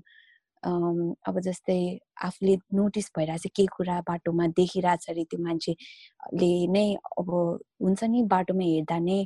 अब 1.30 1.40
जस्तै 1.48 1.80
आफूले 2.28 2.56
नोटिस 2.76 3.10
भइरहेको 3.18 3.48
छ 3.48 3.52
के 3.56 3.66
कुरा 3.78 4.00
बाटोमा 4.08 4.48
देखिरहेछ 4.60 5.10
अरे 5.10 5.24
त्यो 5.32 5.44
मान्छेले 5.44 6.50
नै 6.76 6.88
अब 7.20 7.30
हुन्छ 7.82 8.04
नि 8.04 8.24
बाटोमा 8.34 8.64
हेर्दा 8.64 8.98
नै 9.00 9.20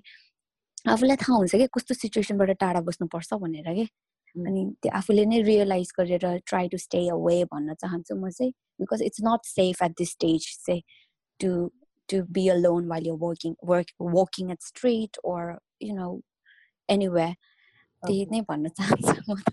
आफूलाई 0.95 1.17
थाहा 1.23 1.37
हुन्छ 1.37 1.55
कि 1.63 1.67
कस्तो 1.79 1.95
सिचुएसनबाट 2.03 2.51
टाढा 2.65 2.81
बस्नुपर्छ 2.91 3.41
भनेर 3.47 3.73
कि 3.79 3.89
अनि 4.37 4.63
त्यो 4.83 4.93
आफूले 4.99 5.25
नै 5.33 5.41
रियलाइज 5.49 5.93
गरेर 5.99 6.27
ट्राई 6.53 6.69
टु 6.75 6.79
स्टे 6.87 7.09
अवे 7.17 7.39
भन्न 7.55 7.75
चाहन्छु 7.83 8.15
म 8.17 8.31
चाहिँ 8.39 8.53
because 8.81 9.03
it's 9.11 9.27
not 9.29 9.51
safe 9.57 9.83
at 9.83 9.99
this 10.03 10.11
stage 10.19 10.53
चाहिँ 10.67 10.83
to 11.41 11.57
to 12.09 12.25
be 12.25 12.49
alone 12.49 12.89
while 12.89 13.03
you're 13.03 13.17
working 13.17 13.55
work 13.63 13.89
walking 13.99 14.51
at 14.51 14.63
street 14.63 15.17
or 15.23 15.59
you 15.81 15.95
know 15.95 16.21
anywhere 16.89 17.35
okay. 18.05 18.27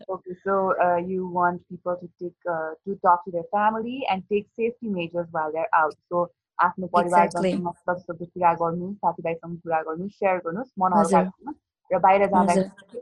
okay 0.10 0.36
so 0.44 0.74
uh, 0.82 0.98
you 0.98 1.28
want 1.28 1.62
people 1.70 1.98
to 2.02 2.10
take 2.22 2.36
uh, 2.50 2.72
to 2.86 2.96
talk 3.06 3.24
to 3.26 3.32
their 3.32 3.50
family 3.52 4.06
and 4.10 4.24
take 4.32 4.48
safety 4.56 4.88
measures 4.88 5.28
while 5.32 5.52
they're 5.52 5.74
out 5.74 5.96
so 6.10 6.30
आफ्नो 6.59 6.87
परिवारसँग 6.95 7.47
कुरा 8.21 8.53
गर्नु 8.63 8.93
साथीभाइसँग 8.95 9.57
कुरा 9.63 9.81
गर्नु 9.83 10.09
share 10.09 10.39
गर्नुहोस् 10.47 11.13
राख्नुहोस् 11.15 11.59
र 11.91 11.99
बाहिर 11.99 12.27
जाँदा 12.29 12.55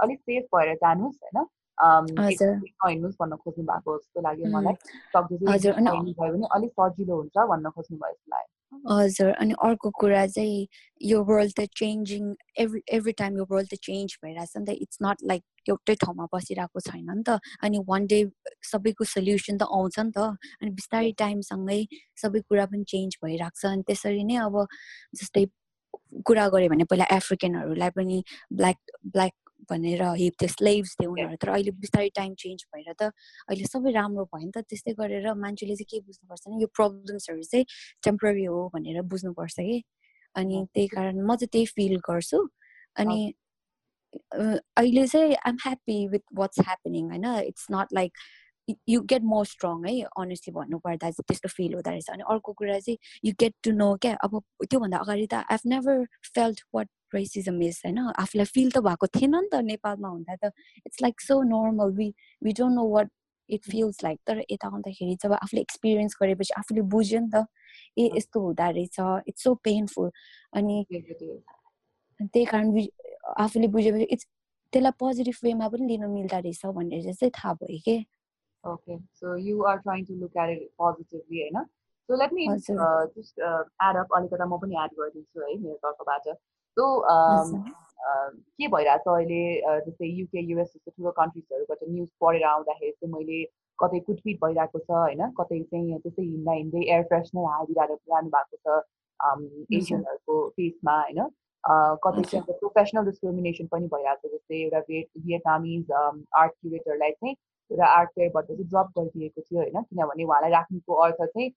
अलिक 0.02 0.18
सेफ 0.20 0.44
भएर 0.54 0.74
जानुहोस् 0.74 1.18
होइन? 1.24 1.46
हिँड्नुहोस् 1.78 3.16
भन्न 3.20 3.36
खोज्नु 3.36 3.64
भएको 3.64 3.96
जस्तो 3.98 4.20
लाग्यो 4.20 4.46
मलाई। 4.50 4.74
सक्दो 5.16 5.36
भयो 5.36 6.32
भने 6.32 6.46
अलिक 6.56 6.72
सजिलो 6.80 7.16
हुन्छ 7.16 7.36
भन्न 7.52 7.70
खोज्नु 7.70 7.98
भयो 7.98 8.16
लाग्यो। 8.34 8.55
हजुर 8.72 9.30
अनि 9.40 9.54
अर्को 9.64 9.90
कुरा 10.00 10.26
चाहिँ 10.26 10.66
यो 11.02 11.22
वर्ल्ड 11.24 11.52
त 11.58 11.66
चेन्जिङ 11.76 12.34
एभ्री 12.64 12.80
एभ्री 12.96 13.12
टाइम 13.20 13.36
यो 13.38 13.46
वर्ल्ड 13.50 13.68
त 13.72 13.78
चेन्ज 13.82 14.16
भइरहेछ 14.24 14.52
नि 14.56 14.64
त 14.66 14.76
इट्स 14.82 14.98
नट 15.02 15.22
लाइक 15.30 15.42
एउटै 15.68 15.94
ठाउँमा 16.04 16.26
बसिरहेको 16.34 16.80
छैन 16.80 17.10
नि 17.10 17.22
त। 17.28 17.38
अनि 17.62 17.78
वान 17.88 18.06
डे 18.06 18.18
सबैको 18.70 19.04
सल्युसन 19.14 19.58
त 19.58 19.62
आउँछ 19.78 19.98
नि 20.00 20.12
त। 20.16 20.18
अनि 20.62 20.70
बिस्तारै 20.80 21.12
टाइमसँगै 21.22 21.80
सबै 22.22 22.40
कुरा 22.48 22.66
पनि 22.72 22.84
चेन्ज 22.94 23.18
भइरहेको 23.24 23.60
छ। 23.60 23.72
अनि 23.72 23.82
त्यसरी 23.88 24.24
नै 24.24 24.36
अब 24.46 24.56
जस्तै 25.22 25.44
कुरा 26.26 26.48
गऱ्यो 26.54 26.68
भने 26.70 26.84
पहिला 26.90 27.06
एफ्रिकनहरूलाई 27.16 27.90
पनि 27.98 28.22
ब्ल्याक 28.52 28.78
ब्ल्याक 29.14 29.34
भनेर 29.70 30.02
हिप 30.20 30.34
त्यो 30.38 30.48
स्लेभ्स 30.48 30.94
थियो 31.00 31.10
उनीहरू 31.10 31.36
तर 31.42 31.48
अहिले 31.48 31.70
बिस्तारै 31.82 32.08
टाइम 32.16 32.34
चेन्ज 32.42 32.64
भएर 32.74 32.92
त 32.92 33.10
अहिले 33.48 33.64
सबै 33.66 33.92
राम्रो 33.92 34.24
भयो 34.34 34.44
नि 34.46 34.52
त। 34.56 34.62
त्यस्तै 34.70 34.92
गरेर 35.00 35.32
मान्छेले 35.34 35.76
चाहिँ 35.76 35.90
के 35.90 36.00
बुझ्नुपर्छ 36.06 36.42
भने 36.48 36.62
यो 36.62 36.68
प्रब्लम्सहरू 36.76 37.42
चाहिँ 37.42 37.64
टेम्पोररी 38.04 38.44
हो 38.44 38.60
भनेर 38.74 39.02
बुझ्नुपर्छ 39.12 39.56
कि। 39.60 39.82
अनि 40.34 40.56
त्यही 40.74 40.86
कारण 40.94 41.20
म 41.20 41.36
चाहिँ 41.36 41.50
त्यही 41.52 41.66
फिल 41.76 41.96
गर्छु। 42.08 42.40
अनि 42.96 43.18
अहिले 44.76 45.06
चाहिँ 45.06 45.34
I'm 45.34 45.56
happy 45.64 45.96
with 46.08 46.24
what's 46.38 46.60
happening 46.66 47.04
होइन? 47.10 47.26
It's 47.50 47.66
not 47.70 47.92
like 47.92 48.12
you 48.88 49.00
get 49.10 49.22
more 49.22 49.44
strong 49.46 49.84
है 49.86 50.00
अनेस्टली 50.20 50.52
भन्नुपर्दा 50.54 51.10
चाहिँ 51.10 51.24
त्यस्तो 51.28 51.48
फिल 51.48 51.74
हुँदो 51.74 51.90
रहेछ। 51.90 52.10
अनि 52.10 52.22
अर्को 52.30 52.52
कुरा 52.52 52.78
चाहिँ 52.78 52.98
यु 53.24 53.32
गेट 53.40 53.54
टु 53.64 53.70
नो 53.72 53.94
क्या? 54.02 54.14
अब 54.24 54.42
त्योभन्दा 54.70 54.98
अगाडि 54.98 55.26
त 55.32 55.34
I've 55.34 55.60
never 55.72 56.04
felt 56.34 56.62
what 56.74 56.88
racism 57.14 57.62
is 57.62 57.82
होइन? 57.84 57.98
आफूलाई 58.18 58.44
फिल 58.54 58.70
त 58.70 58.78
भएको 58.88 59.06
थिएन 59.18 59.34
नि 59.36 59.48
त 59.52 59.62
नेपालमा 59.70 60.08
हुँदा 60.08 60.36
त। 60.42 60.52
It's 60.86 61.02
like 61.02 61.20
so 61.20 61.42
normal 61.52 61.92
we 61.98 62.08
we 62.42 62.52
don't 62.58 62.74
know 62.74 62.88
what 62.94 63.10
it 63.48 63.62
feels 63.70 64.02
like 64.04 64.18
तर 64.26 64.42
यता 64.50 64.68
आउँदाखेरि 64.68 65.14
जब 65.22 65.32
आफूले 65.32 65.60
एक्सपिरियन्स 65.60 66.16
गरेपछि 66.22 66.54
आफूले 66.58 66.82
बुझ्यो 66.94 67.20
नि 67.20 67.30
त 67.34 67.46
ए 67.98 68.10
यस्तो 68.16 68.40
हुँदो 68.40 68.70
रहेछ। 68.70 68.98
इट्स 69.28 69.42
सो 69.42 69.54
पेनफुल 69.64 70.10
अनि 70.58 70.84
त्यही 72.20 72.44
कारण 72.44 72.66
आफूले 73.38 73.68
बुझेपछि 73.68 74.04
इट्स 74.12 74.26
त्यसलाई 74.72 74.92
पोजिटिभ 74.98 75.38
वेमा 75.44 75.68
पनि 75.68 75.86
लिनु 75.88 76.08
मिल्दो 76.08 76.38
रहेछ 76.38 76.66
भनेर 76.66 77.12
चाहिँ 77.14 77.30
थाहा 77.38 77.52
भयो 77.62 77.78
कि? 77.84 77.96
Okay, 78.63 78.99
so 79.11 79.35
you 79.35 79.65
are 79.65 79.81
trying 79.81 80.05
to 80.05 80.13
look 80.13 80.35
at 80.37 80.49
it 80.49 80.71
positively, 80.77 81.37
होइन 81.41 81.63
so 82.09 82.17
let 82.17 82.33
me 82.33 82.47
just 82.57 83.39
add 83.39 83.97
up 83.97 84.13
अलिकता 84.15 84.45
म 84.45 84.57
पनि 84.61 84.75
एड 84.83 84.91
गरिदिन्छु 84.99 85.41
है 85.41 85.55
मेरो 85.61 85.75
तर्फबाट 85.85 86.27
सो 86.77 86.85
के 88.57 88.67
भइरहेछ 88.75 89.07
अहिले 89.07 89.41
जस्तै 89.87 90.07
युके 90.19 90.43
युएस 90.51 90.67
जस्तो 90.67 90.91
ठुलो 90.91 91.11
कन्ट्रिजहरूबाट 91.19 91.83
न्युज 91.89 92.07
पढेर 92.21 92.43
आउँदाखेरि 92.51 92.91
चाहिँ 92.91 93.13
मैले 93.13 93.43
कतै 93.79 93.99
कुटपिट 94.07 94.39
भइरहेको 94.45 94.79
छ 94.79 94.97
होइन 95.01 95.27
कतै 95.41 95.59
चाहिँ 95.73 95.99
त्यस्तै 95.99 96.23
हिँड्दा 96.23 96.53
हिँड्दै 96.53 96.87
एयर 96.87 97.03
फ्रेसनर 97.11 97.51
हालिरहेर 97.51 97.99
जानु 98.13 98.33
भएको 98.37 98.57
छ 98.57 98.79
एसियनहरूको 99.79 100.41
फेसमा 100.57 100.97
होइन 101.03 101.29
कतै 102.05 102.23
चाहिँ 102.31 102.57
प्रोफेसनल 102.59 103.05
डिस्क्रिमिनेसन 103.05 103.71
पनि 103.75 103.93
भइरहेको 103.95 104.27
छ 104.27 104.33
जस्तै 104.35 104.61
एउटा 104.65 104.81
भियतनामिज 104.89 105.95
आर्ट 106.01 106.53
क्युरेटरलाई 106.53 107.17
चाहिँ 107.17 107.35
एउटा 107.70 107.86
आर्ट 107.98 108.10
फेयरबाट 108.16 108.44
चाहिँ 108.46 108.64
ड्रप 108.64 108.88
गरिदिएको 108.98 109.40
थियो 109.40 109.60
होइन 109.60 109.82
किनभने 109.82 110.24
उहाँलाई 110.24 110.50
राख्नुको 110.50 110.94
अर्थ 111.06 111.22
चाहिँ 111.22 111.48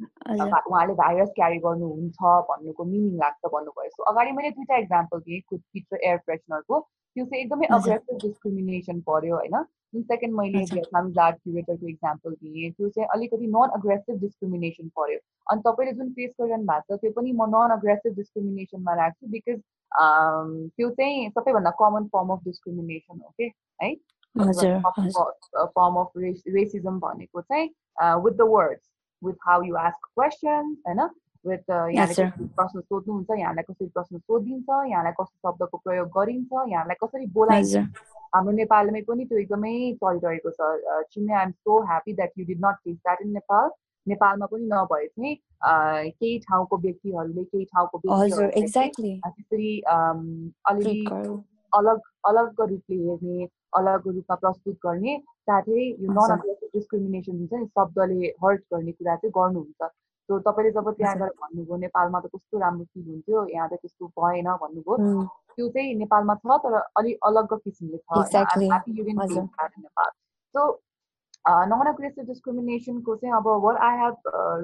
उहाँले 0.00 0.94
भाइरस 1.02 1.30
क्यारी 1.36 1.58
गर्नुहुन्छ 1.66 2.20
भन्नुको 2.48 2.84
मिनिङ 2.84 3.18
लाग्छ 3.18 3.52
भन्नुभयो। 3.52 3.90
सो 3.90 4.02
अगाडि 4.12 4.32
मैले 4.38 4.50
दुइटा 4.56 4.76
इक्जाम्पल 4.84 5.18
दिएँ 5.20 5.40
कुदपिट 5.50 5.94
र 5.94 5.98
एयर 6.02 6.18
फ्रेसनरको 6.26 6.80
त्यो 6.80 7.24
चाहिँ 7.24 7.44
एकदमै 7.44 7.66
अग्रेसिभ 7.76 8.18
डिस्क्रिमिनेसन 8.22 9.00
पर्यो 9.08 9.36
होइन। 9.36 9.56
जुन 9.94 10.02
सेकेन्ड 10.02 10.34
मैले 10.36 10.64
भियतनाम 10.70 11.12
आर्ट 11.20 11.36
क्युरेटरको 11.36 11.88
इक्जाम्पल 11.88 12.34
दिएँ 12.34 12.70
त्यो 12.70 12.88
चाहिँ 12.88 13.08
अलिकति 13.14 13.46
नन 13.56 13.68
अग्रेसिभ 13.78 14.20
डिस्क्रिमिनेसन 14.20 14.88
पर्यो। 14.98 15.18
अनि 15.52 15.60
तपाईँले 15.66 15.92
जुन 15.98 16.08
फेस 16.12 16.32
गरिरहनु 16.40 16.66
भएको 16.70 16.96
छ 16.96 17.00
त्यो 17.00 17.10
पनि 17.18 17.32
म 17.32 17.48
नन 17.54 17.76
अग्रेसिभ 17.76 18.16
डिस्क्रिमिनेसनमा 18.16 18.94
राख्छु 19.02 19.26
बिकज 19.34 19.60
त्यो 19.92 20.90
चाहिँ 20.90 21.28
सबैभन्दा 21.36 21.70
कमन 21.82 22.08
फर्म 22.16 22.32
अफ 22.32 22.40
डिस्क्रिमिनेसन 22.44 23.20
हो 23.20 23.32
कि 23.38 23.52
है? 23.82 23.94
फर्म 24.35 25.95
अफ 25.97 26.11
रेसिजम 26.17 26.99
भनेको 26.99 27.41
चाहिँ 27.43 27.69
with 28.23 28.33
the 28.33 28.49
words 28.49 28.83
with 29.21 29.47
how 29.47 29.63
you 29.63 29.75
ask 29.77 30.05
question 30.07 30.75
होइन 30.87 31.01
विथ 31.45 31.69
यहाँले 31.69 32.29
प्रश्न 32.51 32.79
सोध्नुहुन्छ 32.81 33.39
यहाँलाई 33.39 33.63
कसरी 33.63 33.87
प्रश्न 33.89 34.17
सोधिन्छ 34.19 34.69
यहाँलाई 34.69 35.11
कस्तो 35.19 35.49
शब्दको 35.49 35.77
प्रयोग 35.79 36.07
गरिन्छ 36.11 36.69
यहाँलाई 36.69 37.03
कसरी 37.03 37.25
बोलाइन्छ 37.33 37.83
हाम्रो 38.33 38.53
नेपालमै 38.53 39.01
पनि 39.01 39.25
त्यो 39.25 39.39
एकदमै 39.39 39.75
चलिरहेको 39.97 40.51
छ 40.51 41.03
चिन्ने 41.09 41.33
I'm 41.33 41.51
so 41.59 41.81
happy 41.83 42.13
that 42.13 42.31
you 42.37 42.45
did 42.45 42.65
not 42.65 42.81
face 42.83 42.95
that 42.97 43.21
in 43.21 43.31
Nepal 43.33 43.69
नेपालमा 44.07 44.45
पनि 44.45 44.67
नभए 44.67 45.07
चाहिँ 45.07 45.35
केही 46.11 46.39
ठाउँको 46.39 46.77
व्यक्तिहरूले 46.77 47.43
केही 47.45 47.65
ठाउँको 47.67 47.99
व्यक्तिहरूले 47.99 49.15
त्यसरी 49.27 49.79
अलिअलि 50.65 51.45
अलग 51.72 52.00
अलग 52.30 52.60
रूपले 52.70 52.96
हेर्ने 53.08 53.48
अलग 53.78 54.06
रूपमा 54.08 54.36
प्रस्तुत 54.44 54.76
गर्ने 54.86 55.16
साथै 55.48 55.82
यो 56.02 56.12
नन 56.12 56.30
डिस्क्रिमिनेसन 56.74 57.36
हुन्छ 57.38 57.52
नि 57.54 57.66
शब्दले 57.66 58.32
हर्ट 58.44 58.62
गर्ने 58.72 58.92
कुरा 58.92 59.16
चाहिँ 59.16 59.32
गर्नुहुन्छ। 59.38 59.90
सो 60.28 60.38
तपाईँले 60.38 60.70
जब 60.72 60.90
त्यहाँ 60.98 61.16
गएर 61.18 61.32
भन्नुभयो 61.42 61.76
नेपालमा 61.84 62.20
त 62.20 62.26
कस्तो 62.34 62.58
राम्रो 62.58 62.84
फिल 62.84 63.06
हुन्थ्यो 63.08 63.46
यहाँ 63.54 63.68
त 63.68 63.74
त्यस्तो 63.82 64.06
भएन 64.18 64.48
भन्नुभयो 64.62 64.96
त्यो 65.56 65.68
चाहिँ 65.68 65.94
नेपालमा 66.02 66.34
छ 66.42 66.58
तर 66.64 66.74
अलिक 67.00 67.16
अलग 67.30 67.54
किसिमले 67.64 67.98
छ। 67.98 68.06
नेपाल। 69.78 70.10
सो 70.54 70.60
नन 71.72 71.86
अग्रेसिभ 71.92 72.26
डिस्क्रिमिनेसनको 72.26 73.16
चाहिँ 73.16 73.34
अब 73.36 73.48
what 73.64 73.76
I 73.88 73.98
have 74.00 74.16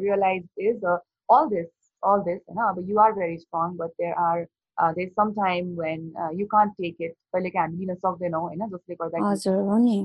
realise 0.04 0.44
is 0.68 0.84
all 0.84 1.48
this 1.48 1.68
all 2.02 2.20
this 2.28 2.40
होइन 2.48 2.62
अब 2.68 2.78
you 2.88 2.98
are 3.06 3.12
very 3.12 3.38
strong 3.38 3.76
but 3.76 3.90
there 3.98 4.14
are 4.26 4.46
there's 4.95 5.13
some 5.15 5.33
time 5.35 5.75
when 5.75 6.13
uh, 6.19 6.29
you 6.29 6.47
can't 6.47 6.73
take 6.81 6.99
it 6.99 7.15
कहिले 7.33 7.49
काहीँ 7.49 7.67
हामी 7.67 7.85
लिन 7.85 7.95
सक्दैनौँ 7.95 8.41
होइन 8.41 8.67
जसले 8.69 8.95
गर्दाखेरि 8.95 10.01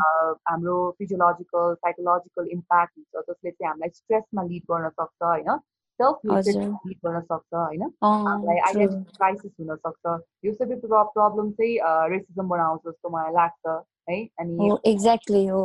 हाम्रो 0.48 0.76
फिजियोलोजिकल 0.98 1.74
साइकोलोजिकल 1.74 2.48
इम्प्याक्ट 2.52 2.92
हुन्छ 2.98 3.24
जसले 3.30 3.50
चाहिँ 3.50 3.68
हामीलाई 3.70 3.90
स्ट्रेसमा 3.94 4.42
लिड 4.42 4.62
गर्न 4.72 4.88
सक्छ 4.90 5.22
होइन 5.22 5.58
सेल्फ 6.00 6.20
लिड 6.24 6.98
गर्न 7.06 7.20
सक्छ 7.20 7.54
होइन 7.54 7.82
हामीलाई 8.02 8.58
आइडेन्टिटी 8.68 9.16
क्राइसिस 9.16 9.52
हुनसक्छ 9.60 10.16
यो 10.44 10.52
सबै 10.52 10.80
प्रब्लम 10.84 11.50
चाहिँ 11.50 11.76
रेसिजम 12.14 12.48
बनाउँछ 12.48 12.88
जस्तो 12.88 13.16
मलाई 13.16 13.32
लाग्छ 13.32 13.80
है 14.10 14.22
अनि 14.40 14.70
एक्ज्याक्टली 14.86 15.46
हो 15.46 15.64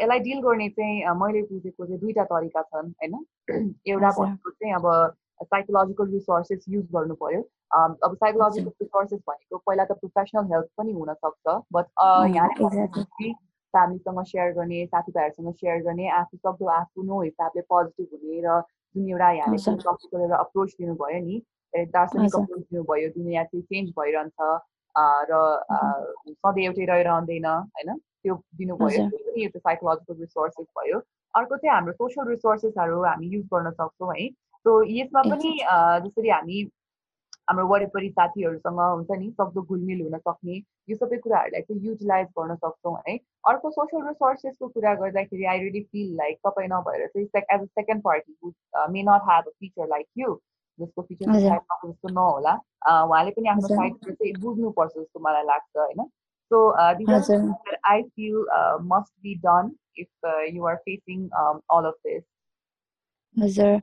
यसलाई 0.00 0.18
डिल 0.28 0.40
गर्ने 0.42 0.68
चाहिँ 0.68 1.16
मैले 1.22 1.42
बुझेको 1.42 1.86
चाहिँ 1.86 2.00
दुईवटा 2.00 2.24
तरिका 2.34 2.62
छन् 2.62 2.92
होइन 3.02 3.74
एउटा 3.86 4.10
भनेको 4.18 4.50
चाहिँ 4.50 4.74
अब 4.74 4.86
साइकोलोजिकल 5.43 6.07
रिसोर्सेस 6.11 6.65
युज 6.69 6.85
गर्नु 6.93 7.15
पर्यो. 7.23 7.41
अब 8.03 8.15
साइकोलोजिकल 8.15 8.71
रिसोर्सेस 8.81 9.19
भनेको 9.27 9.57
पहिला 9.57 9.83
त 9.85 9.97
प्रोफेसनल 10.01 10.45
हेल्प 10.53 10.67
पनि 10.77 10.91
हुनसक्छ 10.91 11.57
बट 11.73 11.85
यहाँ 12.35 12.49
फ्यामिलीसँग 13.73 14.23
सेयर 14.23 14.51
गर्ने 14.53 14.85
साथीभाइहरूसँग 14.85 15.53
सेयर 15.53 15.81
गर्ने 15.83 16.07
आफू 16.19 16.37
सक्दो 16.37 16.65
आफ्नो 16.75 17.21
हिसाबले 17.21 17.61
पोजिटिभ 17.73 18.07
हुने 18.13 18.41
र 18.45 18.61
जुन 18.95 19.09
एउटा 19.09 19.29
यहाँले 19.37 19.57
फिलोसफिकल 19.57 20.21
एउटा 20.21 20.37
अप्रोच 20.45 20.71
दिनुभयो 20.79 21.19
नि 21.25 21.41
दार्शनिक 21.93 22.35
अप्रोच 22.35 22.61
दिनुभयो 22.71 23.09
दुनियाँ 23.17 23.43
चाहिँ 23.43 23.63
चेन्ज 23.71 23.89
भइरहन्छ 23.99 24.39
र 25.29 25.41
सधैँ 26.31 26.63
एउटै 26.65 26.85
रहँदैन 26.85 27.45
होइन? 27.45 27.89
त्यो 28.23 28.35
दिनुभयो 28.57 29.09
त्यो 29.09 29.19
पनि 29.27 29.43
एउटा 29.43 29.59
साइकोलोजिकल 29.59 30.19
रिसोर्सेस 30.19 30.67
भयो। 30.79 30.99
अर्को 31.33 31.57
चाहिँ 31.57 31.73
हाम्रो 31.73 31.93
सोसियल 31.93 32.27
रिसोर्सेसहरू 32.27 33.03
हामी 33.03 33.27
युज 33.35 33.45
गर्न 33.53 33.71
सक्छौँ 33.71 34.13
है। 34.15 34.27
सो 34.65 34.81
यसमा 34.93 35.21
पनि 35.23 35.51
जसरी 36.07 36.29
हामी 36.29 36.63
हाम्रो 37.49 37.65
वरिपरि 37.67 38.09
साथीहरूसँग 38.09 38.79
हुन्छ 38.79 39.17
नि 39.19 39.29
सक्दो 39.31 39.61
घुलमिल 39.63 40.01
हुन 40.01 40.17
सक्ने 40.17 40.55
यो 40.89 40.95
सबै 40.95 41.17
कुराहरूलाई 41.17 41.61
चाहिँ 41.61 41.81
युटिलाइज 41.83 42.27
गर्न 42.39 42.55
सक्छौँ 42.55 42.95
है। 43.07 43.15
अर्को 43.51 43.69
सोसियल 43.71 44.07
रिसोर्सेसको 44.07 44.67
कुरा 44.67 44.93
गर्दाखेरि 45.01 45.45
आई 45.53 45.59
रियली 45.59 45.81
फिल 45.91 46.15
लाइक 46.17 46.37
तपाईँ 46.47 46.67
नभएर 46.71 47.07
चाहिँ 47.07 47.27
as 47.37 47.61
a 47.61 47.65
second 47.65 48.03
party 48.03 48.51
may 48.93 49.03
not 49.09 49.29
have 49.29 49.47
a 49.47 49.51
feature 49.59 49.87
like 49.89 50.07
you 50.17 50.35
जसको 50.79 51.01
फिचर 51.01 51.25
जस्तो 51.31 52.09
नहोला 52.09 52.53
उहाँले 53.03 53.31
पनि 53.31 53.49
आफ्नो 53.49 53.67
साइडबाट 53.67 54.13
चाहिँ 54.13 54.33
बुझ्नुपर्छ 54.41 54.91
जस्तो 54.97 55.19
मलाई 55.19 55.43
लाग्छ 55.43 55.77
होइन। 55.77 56.07
So 56.51 56.57
I 56.71 58.01
feel 58.03 58.45
must 58.91 59.13
be 59.23 59.35
done 59.45 59.71
if 59.99 60.11
you 60.53 60.65
are 60.65 60.75
facing 60.85 61.27
all 61.77 61.85
of 61.85 61.97
this 62.07 62.23
हजुर 63.36 63.80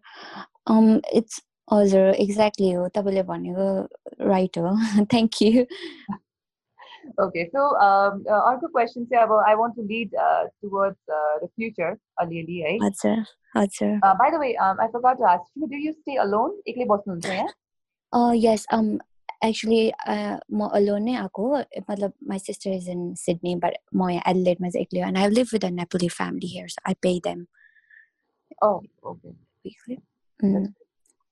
um 0.71 0.89
it's 1.13 1.41
हजुर 1.67 2.09
एक्ज्याक्टली 2.15 2.71
हो 2.71 2.87
तपाईँले 2.95 3.23
भनेको 3.25 3.69
राइट 4.27 4.57
हो 4.57 4.75
thank 5.05 5.41
you 5.41 5.65
Okay, 7.17 7.43
so 7.51 7.61
um, 7.75 8.19
uh, 8.27 8.39
अर्को 8.39 8.67
क्वेसन 8.67 9.05
चाहिँ 9.05 9.23
अब 9.23 9.31
आई 9.37 9.55
want 9.55 9.75
to 9.75 9.81
lid 9.83 10.11
towards 10.15 10.97
the 11.43 11.47
future 11.47 11.95
अलिअलि 12.21 12.57
है 12.59 12.75
हजुर 12.83 13.23
हजुर 13.55 13.97
by 14.21 14.31
the 14.31 14.39
way 14.39 14.53
I 14.53 14.87
फरगट 14.87 15.17
to 15.17 15.25
ask 15.25 15.61
you 15.61 15.67
do 15.67 15.77
you 15.85 15.91
stay 15.93 16.15
alone 16.25 16.61
एक्लै 16.67 16.85
बस्नुहुन्छ 16.91 17.25
यहाँ 17.29 18.35
यस 18.37 18.67
um 18.75 18.97
एक्चुली 19.43 19.81
म 20.51 20.67
अलोन 20.73 21.03
नै 21.03 21.15
आएको 21.17 21.49
मतलब 21.89 22.13
my 22.29 22.39
sister 22.39 22.71
is 22.71 22.89
in 22.89 23.13
Sydney 23.17 23.55
but 23.57 23.77
म 23.95 24.09
यहाँ 24.09 24.31
एडलेटमा 24.31 24.69
चाहिँ 24.69 24.85
एक्लै 24.85 25.01
and 25.07 25.17
I 25.17 25.29
live 25.31 25.53
with 25.53 25.65
a 25.65 25.69
Nepali 25.75 26.09
family 26.15 26.47
here 26.53 26.75
I 26.87 26.93
pay 27.01 27.13
them 27.27 27.45
Oh, 28.61 28.81
okay. 29.03 29.33
Weekly. 29.63 29.99
Mm. 30.43 30.73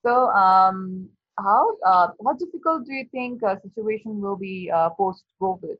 So, 0.05 0.29
um, 0.29 1.09
how 1.37 1.77
uh, 1.85 2.07
how 2.23 2.33
difficult 2.33 2.85
do 2.85 2.93
you 2.93 3.05
think 3.11 3.43
a 3.43 3.59
situation 3.61 4.21
will 4.21 4.35
be 4.35 4.71
uh, 4.73 4.89
post 4.91 5.23
COVID? 5.41 5.77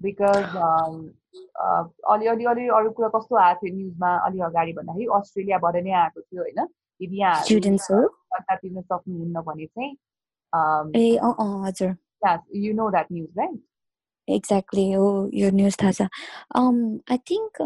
Because 0.00 0.50
um, 0.56 1.12
uh, 1.58 1.84
अलि 2.10 2.26
अलि 2.26 2.44
अलि 2.44 2.66
अरू 2.78 2.90
कुरा 2.98 3.08
कस्तो 3.14 3.36
आएको 3.36 3.66
थियो 3.66 3.76
न्युजमा 3.76 4.10
अलि 4.26 4.40
अगाडि 4.48 4.72
भन्दाखेरि 4.72 5.06
अस्ट्रेलियाबाट 5.18 5.76
नै 5.84 5.92
आएको 6.02 6.20
थियो 6.20 6.42
होइन 6.42 6.60
यदि 7.00 7.18
यहाँ 7.20 7.42
तिर्न 7.48 8.80
सक्नुहुन्न 8.80 9.42
भने 9.48 9.66
चाहिँ 9.66 9.96
ए 10.96 11.16
अँ 11.16 11.66
हजुर 11.66 11.96
you 12.56 12.74
know 12.74 12.90
that 12.90 13.12
news 13.12 13.38
right 13.38 13.60
exactly 14.28 14.90
हो 14.92 15.08
यो 15.34 15.50
न्युज 15.50 15.76
थाहा 15.82 15.92
छ 15.98 16.02
आई 17.10 17.18
थिङ्क 17.30 17.62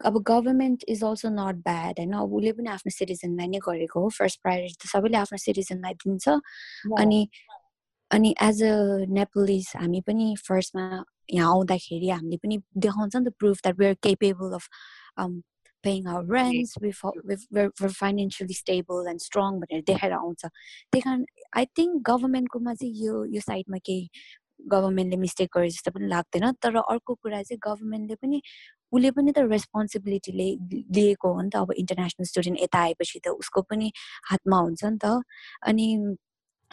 अब 0.00 0.22
government 0.22 0.84
is 0.88 1.02
also 1.04 1.28
not 1.30 1.56
bad 1.62 1.98
होइन 1.98 2.12
अब 2.14 2.34
उसले 2.34 2.52
पनि 2.52 2.68
आफ्नो 2.70 2.90
सिटिजनलाई 2.92 3.48
नै 3.48 3.58
गरेको 3.64 4.00
हो 4.00 4.08
फर्स्ट 4.18 4.40
प्रायोरिटी 4.42 4.76
त 4.76 4.90
सबैले 4.90 5.18
आफ्नो 5.18 5.38
सिटिजनलाई 5.38 5.94
दिन्छ 6.04 6.28
अनि 6.98 7.20
अनि 8.10 8.34
एज 8.42 8.62
अ 8.64 8.74
नेपलिज 9.12 9.72
हामी 9.76 10.00
पनि 10.02 10.34
फर्स्टमा 10.44 11.04
यहाँ 11.30 11.50
आउँदाखेरि 11.50 12.08
हामीले 12.08 12.36
पनि 12.38 12.58
देखाउँछ 12.78 13.16
नि 13.16 13.24
त 13.24 13.34
proof 13.38 13.62
that 13.62 13.78
were 13.78 13.94
capable 14.02 14.52
of 14.54 14.68
paying 15.84 16.06
our 16.08 16.34
रेन्ट्स 16.34 16.74
where 16.82 17.88
financially 17.90 18.54
stable 18.54 19.08
and 19.08 19.20
strong 19.20 19.60
भनेर 19.60 19.82
देखाएर 19.86 20.12
आउँछ 20.14 20.44
त्यही 20.44 21.00
कारण 21.00 21.24
आई 21.56 21.64
थिङ्क 21.78 22.02
गभर्मेन्टकोमा 22.06 22.74
चाहिँ 22.74 22.94
यो 23.04 23.24
यो 23.26 23.40
साइडमा 23.42 23.78
केही 23.84 24.08
गभर्मेन्टले 24.68 25.16
मिस्टेक 25.18 25.50
गरे 25.54 25.68
जस्तो 25.70 25.90
पनि 25.90 26.08
लाग्दैन 26.08 26.50
तर 26.62 26.76
अर्को 26.78 27.14
कुरा 27.16 27.42
चाहिँ 27.42 27.60
गभर्मेन्टले 27.62 28.14
पनि 28.16 28.40
उसले 28.93 29.11
पनि 29.17 29.31
त 29.31 29.39
रेस्पोन्सिबिलिटी 29.53 30.31
लिएको 30.97 31.33
हो 31.33 31.41
नि 31.41 31.49
त 31.53 31.55
अब 31.63 31.71
इन्टरनेसनल 31.83 32.25
स्टुडेन्ट 32.31 32.59
यता 32.63 32.79
आएपछि 32.89 33.19
त 33.25 33.35
उसको 33.43 33.61
पनि 33.69 33.91
हातमा 34.31 34.57
हुन्छ 34.65 34.83
नि 34.85 34.97
त। 35.03 35.05
अनि 35.69 35.87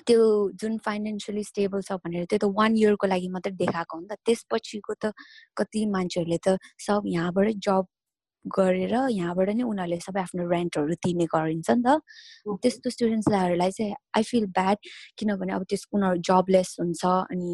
त्यो 0.06 0.20
जुन 0.61 0.76
फाइनेन्सियली 0.87 1.44
स्टेबल 1.44 1.80
छ 1.88 1.92
भनेर 2.04 2.24
त्यो 2.30 2.38
त 2.38 2.44
वान 2.59 2.76
इयरको 2.76 3.06
लागि 3.06 3.28
मात्रै 3.37 3.52
देखाएको 3.62 3.96
हो 3.96 4.02
नि 4.02 4.09
त। 4.12 4.18
त्यसपछिको 4.26 4.94
त 5.02 5.12
कति 5.56 5.87
मान्छेहरूले 5.96 6.38
त 6.46 6.59
सब 6.87 7.02
यहाँबाटै 7.16 7.54
जब 7.68 7.85
गरेर 8.44 8.94
यहाँबाट 9.12 9.48
नै 9.59 9.64
उनीहरूले 9.70 9.98
सबै 10.00 10.20
आफ्नो 10.20 10.42
रेन्टहरू 10.48 10.94
तिर्ने 11.04 11.26
गरिन्छ 11.35 11.68
नि 11.70 11.83
त। 11.87 11.88
त्यस्तो 12.62 12.90
स्टुडेन्ट्सहरूलाई 12.96 13.70
चाहिँ 13.78 13.94
आई 14.16 14.22
फिल 14.30 14.46
ब्याड 14.59 14.78
किनभने 15.18 15.52
अब 15.59 15.62
त्यस 15.70 15.83
उनीहरू 15.92 16.16
जबलेस 16.30 16.70
हुन्छ 16.80 17.02
अनि 17.04 17.52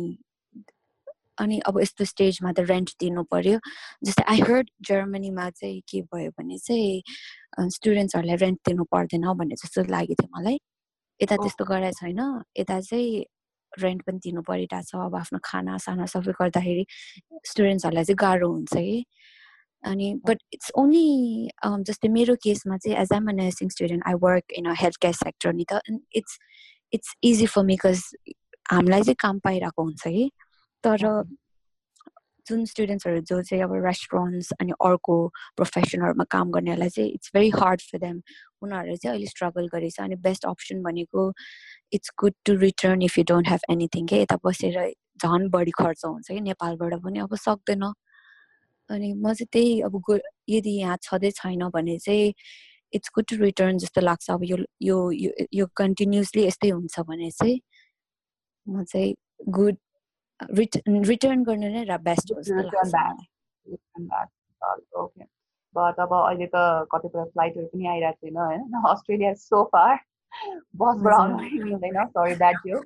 अनि 1.42 1.58
अब 1.68 1.80
यस्तो 1.80 2.04
स्टेजमा 2.12 2.52
त 2.52 2.60
रेन्ट 2.70 2.90
दिनु 3.00 3.22
पर्यो। 3.32 3.58
जस्तै 4.06 4.24
आई 4.32 4.40
हर्ड 4.48 4.70
जर्मनीमा 4.88 5.48
चाहिँ 5.60 5.80
के 5.88 6.02
भयो 6.14 6.30
भने 6.38 6.58
चाहिँ 6.58 7.02
स्टुडेन्ट्सहरूलाई 7.76 8.36
रेन्ट 8.44 8.58
दिनु 8.68 8.84
पर्दैन 8.92 9.24
भन्ने 9.40 9.56
जस्तो 9.62 9.84
लाग्यो 9.92 10.14
थियो 10.20 10.30
मलाई। 10.36 10.58
यता 11.20 11.36
त्यस्तो 11.42 11.64
गराएको 11.64 11.98
छैन। 12.00 12.20
यता 12.60 12.80
चाहिँ 12.80 13.24
रेन्ट 13.72 14.02
पनि 14.06 14.18
दिनु 14.24 14.42
परिरहेको 14.48 14.82
छ 14.88 14.94
अब 15.06 15.14
आफ्नो 15.16 15.38
खाना 15.44 15.76
साना 15.84 16.06
सबै 16.12 16.32
गर्दाखेरि। 16.40 16.84
स्टुडेन्ट्सहरूलाई 17.50 18.04
चाहिँ 18.04 18.20
गाह्रो 18.24 18.48
हुन्छ 18.52 18.76
कि। 18.76 19.04
अनि 19.84 20.06
बट 20.26 20.38
इट्स 20.54 20.70
ओन्ली 20.80 21.06
जस्तै 21.88 22.08
मेरो 22.08 22.34
केसमा 22.42 22.76
चाहिँ 22.76 22.96
as 23.02 23.12
am 23.14 23.28
a 23.28 23.32
nursing 23.32 23.68
student 23.76 24.02
I 24.08 24.14
work 24.24 24.52
in 24.58 24.64
a 24.70 24.74
health 24.82 24.96
care 25.02 25.14
sector 25.14 25.52
नि 25.52 25.64
त। 25.72 25.80
It's 26.16 26.38
it's 26.92 27.14
easy 27.22 27.46
for 27.46 27.62
me 27.64 27.76
because 27.76 28.00
हामीलाई 28.72 29.02
चाहिँ 29.02 29.16
काम 29.20 29.38
पाइरहेको 29.44 29.82
हुन्छ 29.82 30.02
कि। 30.08 30.30
तर 30.86 31.06
जुन 32.46 32.64
स्टुडेन्ट्सहरू 32.64 33.20
जो 33.28 33.40
चाहिँ 33.42 33.62
अब 33.64 33.72
रेस्टुरेन्ट्स 33.84 34.50
अनि 34.60 34.72
अर्को 34.88 35.14
प्रोफेसनहरूमा 35.56 36.24
काम 36.30 36.50
गर्नेहरूलाई 36.56 36.88
चाहिँ 36.96 37.10
it's 37.10 37.30
very 37.34 37.48
hard 37.54 37.80
for 37.90 37.98
them 37.98 38.20
उनीहरूले 38.62 38.96
चाहिँ 38.96 39.14
अहिले 39.14 39.26
स्ट्रगल 39.26 39.66
गरेछ 39.72 39.98
अनि 40.00 40.16
बेस्ट 40.26 40.44
अप्सन 40.46 40.82
भनेको 40.82 41.22
it's 41.98 42.12
good 42.22 42.34
to 42.46 42.54
return 42.60 43.02
if 43.02 43.18
you 43.18 43.24
don't 43.28 43.48
have 43.48 43.60
anything 43.70 44.06
के? 44.06 44.20
यता 44.22 44.36
बसेर 44.44 44.78
झन् 45.22 45.48
बढी 45.50 45.70
खर्च 45.78 46.04
हुन्छ 46.04 46.28
कि? 46.30 46.40
नेपालबाट 46.40 46.94
पनि 47.04 47.18
अब 47.18 47.34
सक्दैन। 47.36 47.82
अनि 48.90 49.12
म 49.14 49.32
चाहिँ 49.34 49.48
त्यही 49.52 49.80
अब 49.88 50.20
यदि 50.48 50.70
यहाँ 50.78 50.96
छँदै 51.02 51.30
छैन 51.40 51.68
भने 51.74 51.98
चाहिँ 51.98 52.32
इट्स 52.94 53.10
गुड 53.14 53.24
टु 53.30 53.36
रिटर्न 53.42 53.78
जस्तो 53.78 54.00
लाग्छ। 54.00 54.30
अब 54.30 54.44
यो 54.44 54.58
यो 54.82 54.98
यो 55.54 55.66
कन्टिन्युसली 55.76 56.46
यस्तै 56.46 56.70
हुन्छ 56.70 57.00
भने 57.10 57.30
चाहिँ 57.30 57.60
म 58.66 58.84
चाहिँ 58.84 59.14
गुड 59.58 59.76
रिटर्न 60.40 61.42
गर्नु 61.42 61.68
नै 61.68 61.96
बेस्ट. 61.98 62.32
ओके 64.96 65.24
बट 65.74 66.00
अब 66.00 66.12
अहिले 66.14 66.46
त 66.54 66.56
कतिपय 66.92 67.24
फ्लाइटहरू 67.24 67.66
पनि 67.66 67.86
आइरहेको 67.86 68.26
छैन 68.26 68.36
होइन? 68.36 68.62
अस्ट्रेलिया 68.92 69.32
सो 69.34 69.62
फार 69.72 69.96
बसबाट। 70.76 71.12
आउनु 71.14 71.64
मिल्दैन। 71.64 72.04
सरी 72.06 72.34
द्याट 72.34 72.56
जो 72.66 72.80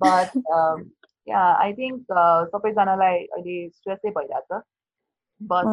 बट 0.00 0.36
या 1.28 1.40
आई 1.64 1.72
थिङ्क 1.72 2.06
सबैजनालाई 2.52 3.18
अहिले 3.24 3.56
स्ट्रेसै 3.70 4.10
भइरहेछ 4.10 4.62
but 5.40 5.66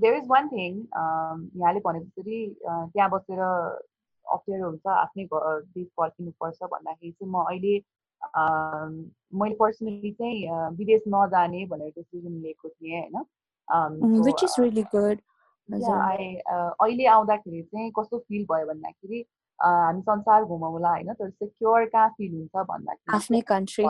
there 0.00 0.14
is 0.14 0.26
one 0.28 0.48
thing 0.48 0.72
यहाँले 1.60 1.80
भने 1.80 2.00
जसरी 2.00 2.38
अ, 2.46 2.70
त्यहाँ 2.92 3.10
बसेर 3.10 3.40
अप्ठ्यारो 4.26 4.64
हुन्छ 4.70 4.86
आफ्नै 4.86 5.24
घ- 5.24 5.62
देश 5.74 5.86
फर्किनुपर्छ 5.96 6.62
भन्दाखेरि 6.62 7.12
चाहिँ 7.12 7.32
म 7.32 7.44
अहिले 7.44 7.78
मैले 9.34 9.54
पर्सनली 9.54 10.10
चाहिँ 10.12 10.70
विदेश 10.76 11.02
नजाने 11.08 11.64
भनेर 11.66 11.88
डिसिजन 11.88 12.40
लिएको 12.42 12.68
थिएँ 12.68 13.00
होइन 13.00 14.22
विच 14.24 14.44
इज 14.44 14.54
रियली 14.58 14.82
गुड 14.82 15.18
अहिले 15.68 17.06
आउँदाखेरि 17.06 17.62
चाहिँ 17.62 17.90
कस्तो 17.98 18.18
फिल 18.18 18.44
भयो 18.44 18.66
भन्दाखेरि 18.66 19.24
हामी 19.58 20.00
संसार 20.00 20.44
घुमाउला 20.44 20.90
होइन 20.90 21.12
तर 21.12 21.30
सेक्योर 21.30 21.84
कहाँ 21.84 22.08
फिल 22.08 22.32
हुन्छ 22.34 22.64
भन्दाखेरि 22.68 23.16
आफ्नै 23.16 23.40
कन्ट्री 23.40 23.84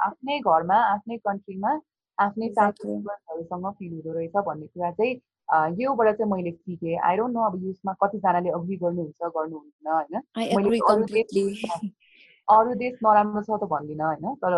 आफ्नै 0.00 0.38
घरमा 0.40 0.76
आफ्नै 0.84 1.16
कन्ट्रीमा 1.18 1.72
आफ्नै. 2.18 2.48
फ्यामिलीहरूसँग 2.48 3.70
फिल 3.72 3.92
हुँदो 3.92 4.12
रहेछ 4.12 4.36
भन्ने 4.46 4.66
कुरा 4.66 4.90
चाहिँ 4.90 5.14
योबाट 5.80 6.16
चाहिँ 6.16 6.30
मैले 6.32 6.50
सिकेँ 6.50 6.96
आई 6.98 7.16
डोन्ट 7.16 7.34
नो 7.34 7.40
अब 7.42 7.64
यसमा 7.64 7.92
कतिजनाले 8.02 8.50
अग्री 8.50 8.76
गर्नुहुन्छ 8.76 9.30
गर्नुहुन्न 9.36 9.88
होइन 9.88 10.20
अरू 12.48 12.74
देश 12.74 12.98
नराम्रो 13.04 13.42
छ 13.42 13.60
त 13.62 13.68
भन्दिनँ 13.70 14.04
होइन 14.04 14.34
तर 14.44 14.52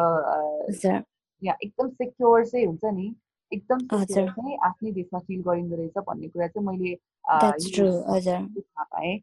यहाँ 1.42 1.56
एकदम 1.62 1.88
सेक्योर 1.88 2.44
चाहिँ 2.46 2.66
हुन्छ 2.66 2.84
नि 2.94 3.06
एकदम 3.52 3.78
सेक्योर 3.78 4.30
चाहिँ 4.30 4.56
आफ्नै 4.66 4.90
देशमा 4.92 5.20
फिल 5.26 5.42
गरिँदो 5.48 5.76
रहेछ 5.76 6.04
भन्ने 6.08 6.28
कुरा 6.28 6.46
चाहिँ 6.48 6.66
मैले 6.66 6.94
थाहा 7.26 8.84
पाएँ 8.84 9.14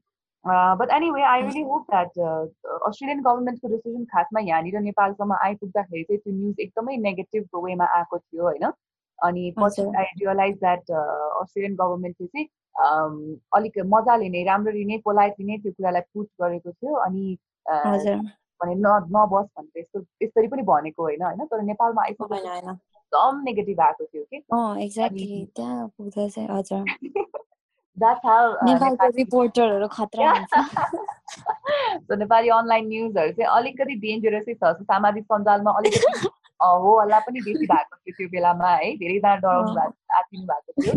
but 0.45 0.89
anyway 0.93 1.21
I 1.23 1.41
really 1.41 1.61
hope 1.63 1.81
that 1.89 2.19
Australian 2.19 3.19
गभर्मेन्टको 3.21 3.67
डिसिजन 3.69 4.05
खासमा 4.13 4.39
यहाँनिर 4.41 4.79
नेपालसम्म 4.81 5.33
आइपुग्दाखेरि 5.43 6.03
चाहिँ 6.03 6.19
त्यो 6.19 6.33
न्युज 6.33 6.59
एकदमै 6.59 6.95
नेगेटिभ 6.97 7.43
वेमा 7.65 7.85
आएको 7.97 8.17
थियो 8.17 8.43
होइन। 8.43 8.65
अनि 9.19 9.43
पछि। 9.59 9.81
आई 9.99 10.05
रियलाइज 10.19 10.55
द्याट 10.59 10.91
अस्ट्रेलियन 10.91 11.75
गभर्मेन्टले 11.81 12.27
चाहिँ 12.27 12.47
अलिक 13.57 13.77
मजाले 13.93 14.29
नै 14.29 14.43
राम्ररी 14.43 14.85
नै 14.85 14.97
पोलाइटली 15.05 15.45
नै 15.45 15.57
त्यो 15.63 15.71
कुरालाई 15.71 16.01
पुट 16.13 16.27
गरेको 16.41 16.71
थियो। 16.71 16.93
अनि 17.05 17.25
भने 18.61 18.75
न 18.75 18.87
नबस 19.15 19.45
भनेर 19.57 19.79
यस्तो 19.79 19.99
यसरी 20.21 20.47
पनि 20.47 20.61
भनेको 20.61 21.03
होइन 21.03 21.21
होइन? 21.21 21.45
तर 21.45 21.61
नेपालमा 21.61 22.03
होइन 22.03 22.69
एकदम 23.11 23.41
नेगेटिभ 23.43 23.79
आएको 23.81 24.05
थियो 24.05 24.23
कि? 24.23 24.39
त्यहाँ 25.55 25.87
पुग्दा 25.87 26.27
चाहिँ 26.27 26.49
हजुर। 26.49 26.85
द्याट्स 27.97 28.25
हाउ 28.25 28.51
नेपालको 28.63 29.07
रिपोर्टरहरू 29.07 29.87
खतरा 29.87 30.31
हुन्छ। 30.33 32.17
नेपाली 32.17 32.49
अनलाइन 32.49 32.87
न्युजहरू 32.87 33.31
चाहिँ 33.31 33.49
अलिकति 33.57 33.95
डेन्जरसै 33.95 34.53
छ। 34.53 34.73
सामाजिक 34.83 35.23
सञ्जालमा 35.23 35.71
अलिकति 35.71 36.27
हो 36.61 36.99
हल्ला 36.99 37.19
पनि 37.19 37.39
बेसी 37.39 37.65
भएको 37.65 37.95
थियो 37.95 38.13
त्यो 38.17 38.27
बेलामा 38.27 38.69
है? 38.69 38.95
धेरैजना 38.95 39.35
डराउनु। 39.35 39.73
भएको 39.73 40.17
आत्तिनु 40.17 40.45
भएको 40.45 40.81
थियो। 40.81 40.93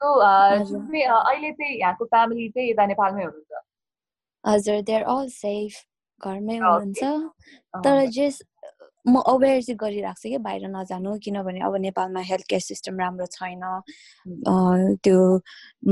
सो। 0.00 0.78
अहिले 1.10 1.52
चाहिँ 1.52 1.78
यहाँको 1.78 2.04
फ्यामिली 2.04 2.48
चाहिँ 2.48 2.70
यता 2.70 2.86
नेपालमै 2.86 3.24
हुनुहुन्छ। 3.24 3.64
हजुर 4.44 4.80
दे 4.82 4.94
आर 4.94 5.02
अल 5.02 5.28
सेफ 5.28 5.84
घरमै 6.20 6.56
हुनुहुन्छ। 6.58 7.02
तर 7.84 7.96
जे 8.16 8.26
म 9.06 9.20
अवेर 9.30 9.62
चाहिँ 9.62 9.76
गरिरहेको 9.80 10.20
छु 10.20 10.28
कि 10.28 10.38
बाहिर 10.44 10.66
नजानु 10.68 11.16
किनभने 11.24 11.60
अब 11.66 11.74
नेपालमा 11.86 12.20
हेल्थ 12.30 12.44
केयर 12.50 12.60
सिस्टम 12.60 12.98
राम्रो 13.00 13.26
छैन। 13.32 13.62
त्यो 15.04 15.18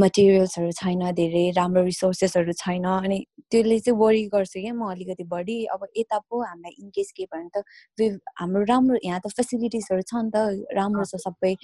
मटेरियल्सहरू 0.03 0.71
छैन 0.81 1.03
धेरै 1.16 1.45
राम्रो 1.57 1.83
रिसोर्सेसहरू 1.85 2.53
छैन 2.61 2.85
अनि 2.85 3.19
त्यसले 3.51 3.79
चाहिँ 3.81 3.99
वरि 4.01 4.23
गर्छु 4.35 4.61
क्या 4.61 4.73
म 4.75 4.90
अलिकति 4.92 5.25
बढी। 5.33 5.57
अब 5.75 5.87
यता 5.97 6.19
पो 6.29 6.42
हामीलाई 6.45 6.73
इनकेस 6.83 7.12
के 7.16 7.25
भयो 7.25 7.49
भने 7.97 8.11
त 8.11 8.21
हाम्रो 8.40 8.62
राम्रो 8.73 8.97
यहाँ 9.05 9.21
त 9.25 9.33
फेसिलिटिजहरू 9.38 10.03
छ 10.03 10.14
नि 10.27 10.31
त 10.35 10.66
राम्रो 10.77 11.05
छ 11.07 11.16
सबै 11.25 11.55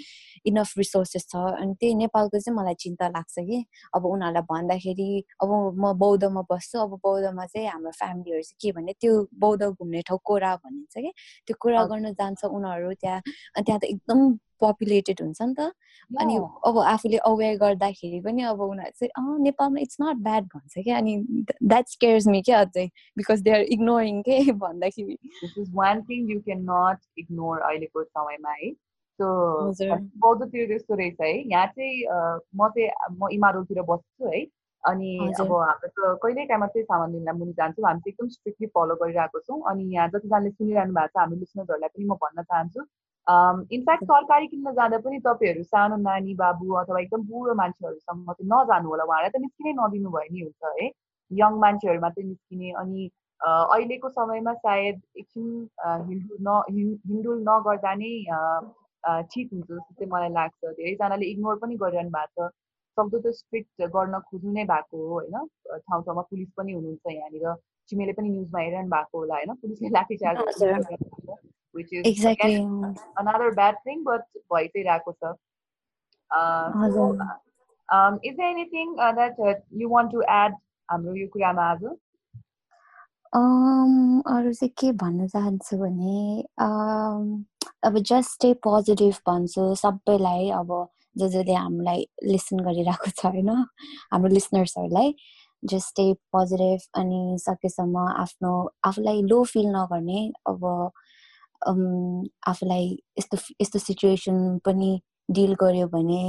इनफ 0.48 0.72
रिसोर्सेस 0.78 1.26
छ 1.28 1.36
अनि 1.60 1.74
त्यही 1.80 1.94
नेपालको 2.06 2.38
चाहिँ 2.38 2.56
मलाई 2.56 2.74
चिन्ता 2.84 3.08
लाग्छ 3.18 3.34
कि 3.50 3.58
अब 3.98 4.06
उनीहरूलाई 4.14 4.46
भन्दाखेरि 4.52 5.10
अब 5.42 5.50
म 5.82 5.92
बौद्धमा 5.98 6.42
बस्छु 6.50 6.78
अब 6.86 6.92
बौद्धमा 7.04 7.46
चाहिँ 7.52 7.68
हाम्रो 7.68 7.92
फ्यामिलीहरू 8.00 8.42
चाहिँ 8.42 8.58
के 8.62 8.72
भने 8.78 8.92
त्यो 9.00 9.12
बौद्ध 9.44 9.62
घुम्ने 9.68 10.00
ठाउँ 10.08 10.20
कोरा 10.24 10.54
भनिन्छ 10.64 10.94
कि 10.96 11.12
त्यो 11.46 11.56
कुरा. 11.60 11.84
गर्न 11.86 12.12
जान्छ 12.14 12.44
उनीहरू 12.46 12.92
त्यहाँ 13.00 13.20
त्यहाँ 13.58 13.78
त 13.80 13.84
एकदम 13.84 14.32
पपुलेटेड 14.62 15.20
हुन्छ 15.22 15.42
नि 15.42 15.54
त 15.58 15.72
अनि. 16.10 16.36
अब 16.68 16.78
आफूले 16.78 17.16
अवेर 17.30 17.56
गर्दाखेरि 17.58 18.20
पनि 18.20 18.42
अब 18.52 18.60
उनीहरू 18.60 18.92
चाहिँ 18.98 19.10
अँ 19.18 19.38
नेपालमा 19.42 19.80
इट्स 19.80 19.96
नट 20.00 20.16
ब्याड 20.22 20.44
भन्छ 20.54 20.78
क्या 20.84 20.96
अनि 20.98 21.16
द्याट 21.62 21.88
स्केयर्स 21.88 22.26
मी 22.28 22.42
क्या 22.42 22.60
अझै 22.60 22.86
बिकज 23.16 23.42
दे 23.42 23.50
आर 23.50 23.60
इग्नोरिङ 23.76 24.22
के 24.28 24.38
भन्दाखेरि 24.64 25.16
this 25.42 25.58
is 25.58 25.70
one 25.74 26.02
thing 26.10 26.30
you 26.30 26.40
can 26.40 26.62
not 26.70 26.98
ignore 27.18 27.60
अहिलेको 27.60 28.02
समयमा 28.04 28.52
है 28.62 28.72
सो। 29.18 29.28
बौद्धतिर 30.22 30.66
त्यस्तो 30.68 30.94
रहेछ 30.94 31.20
है 31.20 31.32
यहाँ 31.50 31.66
चाहिँ 31.66 32.02
म 32.56 32.68
चाहिँ 32.68 32.90
म 33.20 33.28
इमारोलतिर 33.32 33.82
बस्छु 33.90 34.28
है 34.34 34.44
अनि। 34.90 35.10
अब 35.40 35.52
हाम्रो 35.52 35.88
त 35.96 36.18
कहिलेकाहीँ 36.22 36.60
मात्रै 36.60 36.82
सामान 36.82 37.12
लिन 37.12 37.30
मुनि 37.38 37.52
जान्छौँ। 37.60 37.84
हामी 37.88 38.00
चाहिँ 38.00 38.12
एकदम 38.14 38.28
स्ट्रिक्टली 38.36 38.66
फलो 38.76 38.94
गरिरहेको 39.02 39.40
छौँ। 39.46 39.60
अनि 39.70 39.84
यहाँ 39.94 40.08
जतिजनाले 40.14 40.50
सुनिरहनु 40.50 40.92
भएको 40.98 41.08
छ 41.14 41.20
हाम्रो 41.22 41.38
लिसनर्सहरूलाई 41.42 41.88
पनि 41.96 42.04
म 42.10 42.14
भन्न 42.24 42.42
चाहन्छु। 42.50 42.80
इनफ्याक्ट 43.76 44.04
तरकारी 44.10 44.46
किन्न 44.52 44.72
जाँदा 44.78 44.98
पनि 45.06 45.18
तपाईँहरू 45.26 45.62
सानो 45.72 45.96
नानी 46.06 46.34
बाबु 46.42 46.72
अथवा 46.82 47.00
एकदम 47.00 47.22
बुढो 47.30 47.54
मान्छेहरूसँग 47.62 48.24
चाहिँ 48.32 48.48
नजानु 48.52 48.88
होला। 48.94 49.04
उहाँलाई 49.10 49.30
त 49.30 49.42
निस्किनै 49.46 49.72
नदिनु 49.82 50.10
भयो 50.16 50.32
नि 50.34 50.40
हुन्छ 50.46 50.72
है? 50.80 50.88
यङ 51.30 51.52
मान्छेहरू 51.64 52.00
मात्रै 52.06 52.24
निस्किने। 52.30 52.70
अनि 52.82 53.10
अहिलेको 53.40 54.08
समयमा 54.18 54.52
सायद 54.64 55.00
एकछिन 55.20 55.46
अ, 55.84 55.88
हिँडुल 56.08 56.38
न 56.48 56.50
हिँ- 56.74 56.98
हिँडुल 57.12 57.38
नगर्दा 57.48 57.94
नै 58.02 58.10
ठिक 59.30 59.46
हुन्छ 59.52 59.66
जस्तो 59.70 59.94
चाहिँ 59.98 60.10
मलाई 60.12 60.28
लाग्छ। 60.38 60.60
धेरैजनाले 60.80 61.26
इग्नोर 61.32 61.56
पनि 61.62 61.76
गरिरहनु 61.84 62.10
भएको 62.18 62.48
छ। 62.48 62.52
सक्दो 62.98 63.18
त 63.24 63.34
स्ट्रिक्ट 63.40 63.82
गर्न 63.96 64.18
खोज्नु 64.30 64.52
नै 64.52 64.64
भएको 64.72 64.96
हो 64.96 65.12
होइन? 65.12 65.36
ठाउँ 65.78 66.02
ठाउँमा 66.06 66.22
पुलिस 66.30 66.50
पनि 66.56 66.72
हुनुहुन्छ 66.72 67.06
यहाँनिर। 67.14 67.54
चिमेले 67.88 68.12
पनि 68.18 68.28
न्युजमा 68.28 68.60
हेरिरहनु 68.60 68.90
भएको 68.90 69.18
होला 69.18 69.34
होइन? 69.34 69.50
पुलिसले 69.62 69.88
छ 69.88 70.30
which 71.74 71.88
is 71.92 72.04
another 73.16 73.50
bad 73.58 73.76
thing, 73.84 74.04
but 74.04 74.22
भइ 74.52 74.66
चाहिँ 74.68 74.84
रहेको 74.86 75.12
छ। 75.12 75.34
um, 77.88 78.18
anything 78.22 78.96
uh, 78.98 79.12
that 79.12 79.34
uh, 79.38 79.54
you 79.70 79.88
want 79.88 80.10
to 80.10 80.22
add 80.28 80.52
हाम्रो 80.88 81.14
यो 81.14 81.28
कुरामा 81.32 81.64
आज? 81.72 81.84
अम, 83.32 84.20
अरू 84.26 84.52
चाहिँ 84.52 84.72
के 84.78 84.92
भन्न 84.92 85.26
चाहन्छु 85.28 85.76
भने 85.78 86.42
अम, 86.58 87.44
अब 87.84 87.98
जस्ट 87.98 88.30
स्टे 88.30 88.52
पोजिटिभ 88.64 89.14
भन्छु 89.28 89.74
सबैलाई 89.74 90.50
अब 90.60 90.70
जो 91.16 91.28
जसले 91.28 91.54
हामीलाई 91.54 92.06
लिसन 92.32 92.58
गरिरहेको 92.66 93.10
छ 93.10 93.26
होइन? 93.26 93.50
हाम्रो 94.12 94.30
लिसनर्सहरूलाई 94.34 95.14
स्टे 95.62 96.04
पोजिटिभ 96.34 96.80
अनि 97.00 97.20
सकेसम्म 97.40 97.96
आफ्नो 98.22 98.52
आफूलाई 98.84 99.22
लो 99.22 99.42
फिल 99.52 99.66
नगर्ने 99.76 100.20
अब 100.50 100.64
आफूलाई 102.48 102.86
यस्तो 103.18 103.36
यस्तो 103.62 103.78
सिचुएसन 103.78 104.38
पनि 104.64 104.90
डिल 105.30 105.54
गर्यो 105.62 105.86
भने 105.88 106.22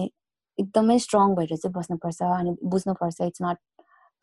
एकदमै 0.58 0.98
स्ट्रङ 1.06 1.36
भएर 1.36 1.56
चाहिँ 1.56 1.74
बस्नुपर्छ 1.78 2.22
अनि 2.40 2.52
बुझ्नुपर्छ 2.74 3.22
इट्स 3.22 3.42
नट 3.42 3.58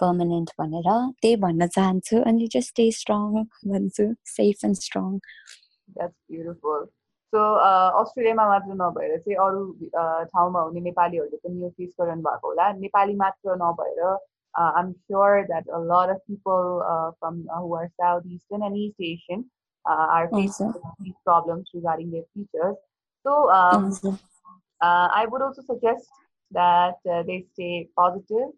पर्मानेन्ट 0.00 0.50
भनेर। 0.60 0.88
त्यही 1.22 1.36
भन्न 1.46 1.66
चाहन्छु 1.76 2.22
अनि 2.30 2.46
जस्ट 2.54 2.68
स्टे 2.68 2.90
स्ट्रङ 3.00 3.42
भन्छु 3.72 4.06
सेफ 4.36 4.64
एन्ड 4.64 4.76
स्ट्रङ 4.86 5.18
सो 7.33 7.41
अस्ट्रेलियामा 8.01 8.47
मात्र 8.47 8.73
नभएर 8.81 9.17
चाहिँ 9.17 9.37
अरू 9.45 9.63
uh, 10.01 10.23
ठाउँमा 10.33 10.61
हुने 10.61 10.81
नेपालीहरूले 10.81 11.37
पनि 11.37 11.63
यो 11.63 11.69
फेस 11.69 11.93
गरिरहनु 11.99 12.21
भएको 12.27 12.47
होला 12.47 12.71
नेपाली 12.85 13.15
मात्र 13.23 13.55
नभएर 13.63 14.01
I'm 14.53 14.91
sure 14.91 15.41
that 15.47 15.69
a 15.69 15.79
lot 15.91 16.09
of 16.15 16.21
people 16.27 16.69
from 17.19 17.41
who 17.57 17.75
are 17.75 17.87
south 17.87 18.21
eastern 18.35 18.63
and 18.63 18.77
east 18.83 19.01
Asian 19.09 19.45
are 19.85 20.27
facing 20.27 20.71
these 20.99 21.17
problems 21.25 21.73
regarding 21.73 22.11
their 22.11 22.27
features. 22.33 22.77
So 23.25 23.49
um, 23.51 23.89
हजुर 23.89 24.13
uh, 24.81 25.07
I 25.11 25.25
would 25.25 25.41
also 25.41 25.61
suggest 25.61 26.09
that 26.51 26.97
uh, 27.09 27.23
they 27.23 27.45
stay 27.53 27.89
positive 27.95 28.49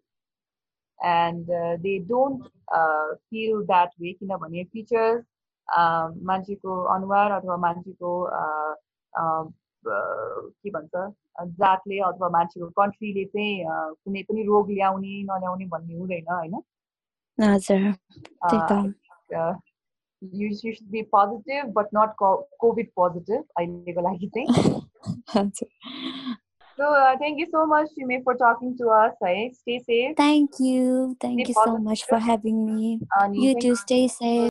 and 0.98 1.48
uh, 1.50 1.76
they 1.82 1.98
don't 1.98 2.46
uh, 2.72 3.08
feel 3.30 3.64
that 3.66 3.90
way 4.00 4.14
किनभने 4.14 4.64
features 4.72 5.22
uh, 5.22 5.31
मान्छेको 5.69 6.83
अनुहार 6.95 7.31
अथवा 7.31 7.57
मान्छेको 7.65 8.11
के 9.85 10.69
भन्छ 10.69 11.13
जातले 11.59 11.99
अथवा 12.09 12.29
मान्छेको 12.37 12.69
कन्ट्रीले 12.79 13.25
चाहिँ 13.25 13.65
कुनै 14.05 14.23
पनि 14.29 14.43
रोग 14.47 14.71
ल्याउने 14.71 15.21
नल्याउने 15.29 15.65
भन्ने 15.75 15.93
हुँदैन 15.99 16.25
होइन 16.33 16.61
you 20.31 20.55
should 20.55 20.89
be 20.91 21.03
positive 21.03 21.73
but 21.73 21.87
not 21.91 22.15
covid 22.63 22.87
positive 22.95 23.43
अहिलेको 23.57 24.01
लागि 24.09 24.31
चाहिँ 24.37 24.47
So 26.77 26.85
uh, 26.91 27.15
thank 27.17 27.37
you 27.39 27.45
so 27.51 27.67
much, 27.67 27.89
Chime, 27.95 28.23
for 28.23 28.33
talking 28.33 28.75
to 28.77 28.87
us. 28.89 29.13
Eh? 29.27 29.49
Stay 29.53 29.77
safe. 29.79 30.15
Thank 30.17 30.59
you. 30.59 31.15
Thank 31.21 31.41
stay 31.41 31.49
you 31.49 31.53
positive. 31.53 31.75
so 31.75 31.77
much 31.77 32.03
for 32.05 32.17
having 32.17 32.65
me. 32.65 32.99
Uh, 33.15 33.29
you 33.31 33.53
too. 33.59 33.75
Stay 33.75 34.07
safe. 34.07 34.49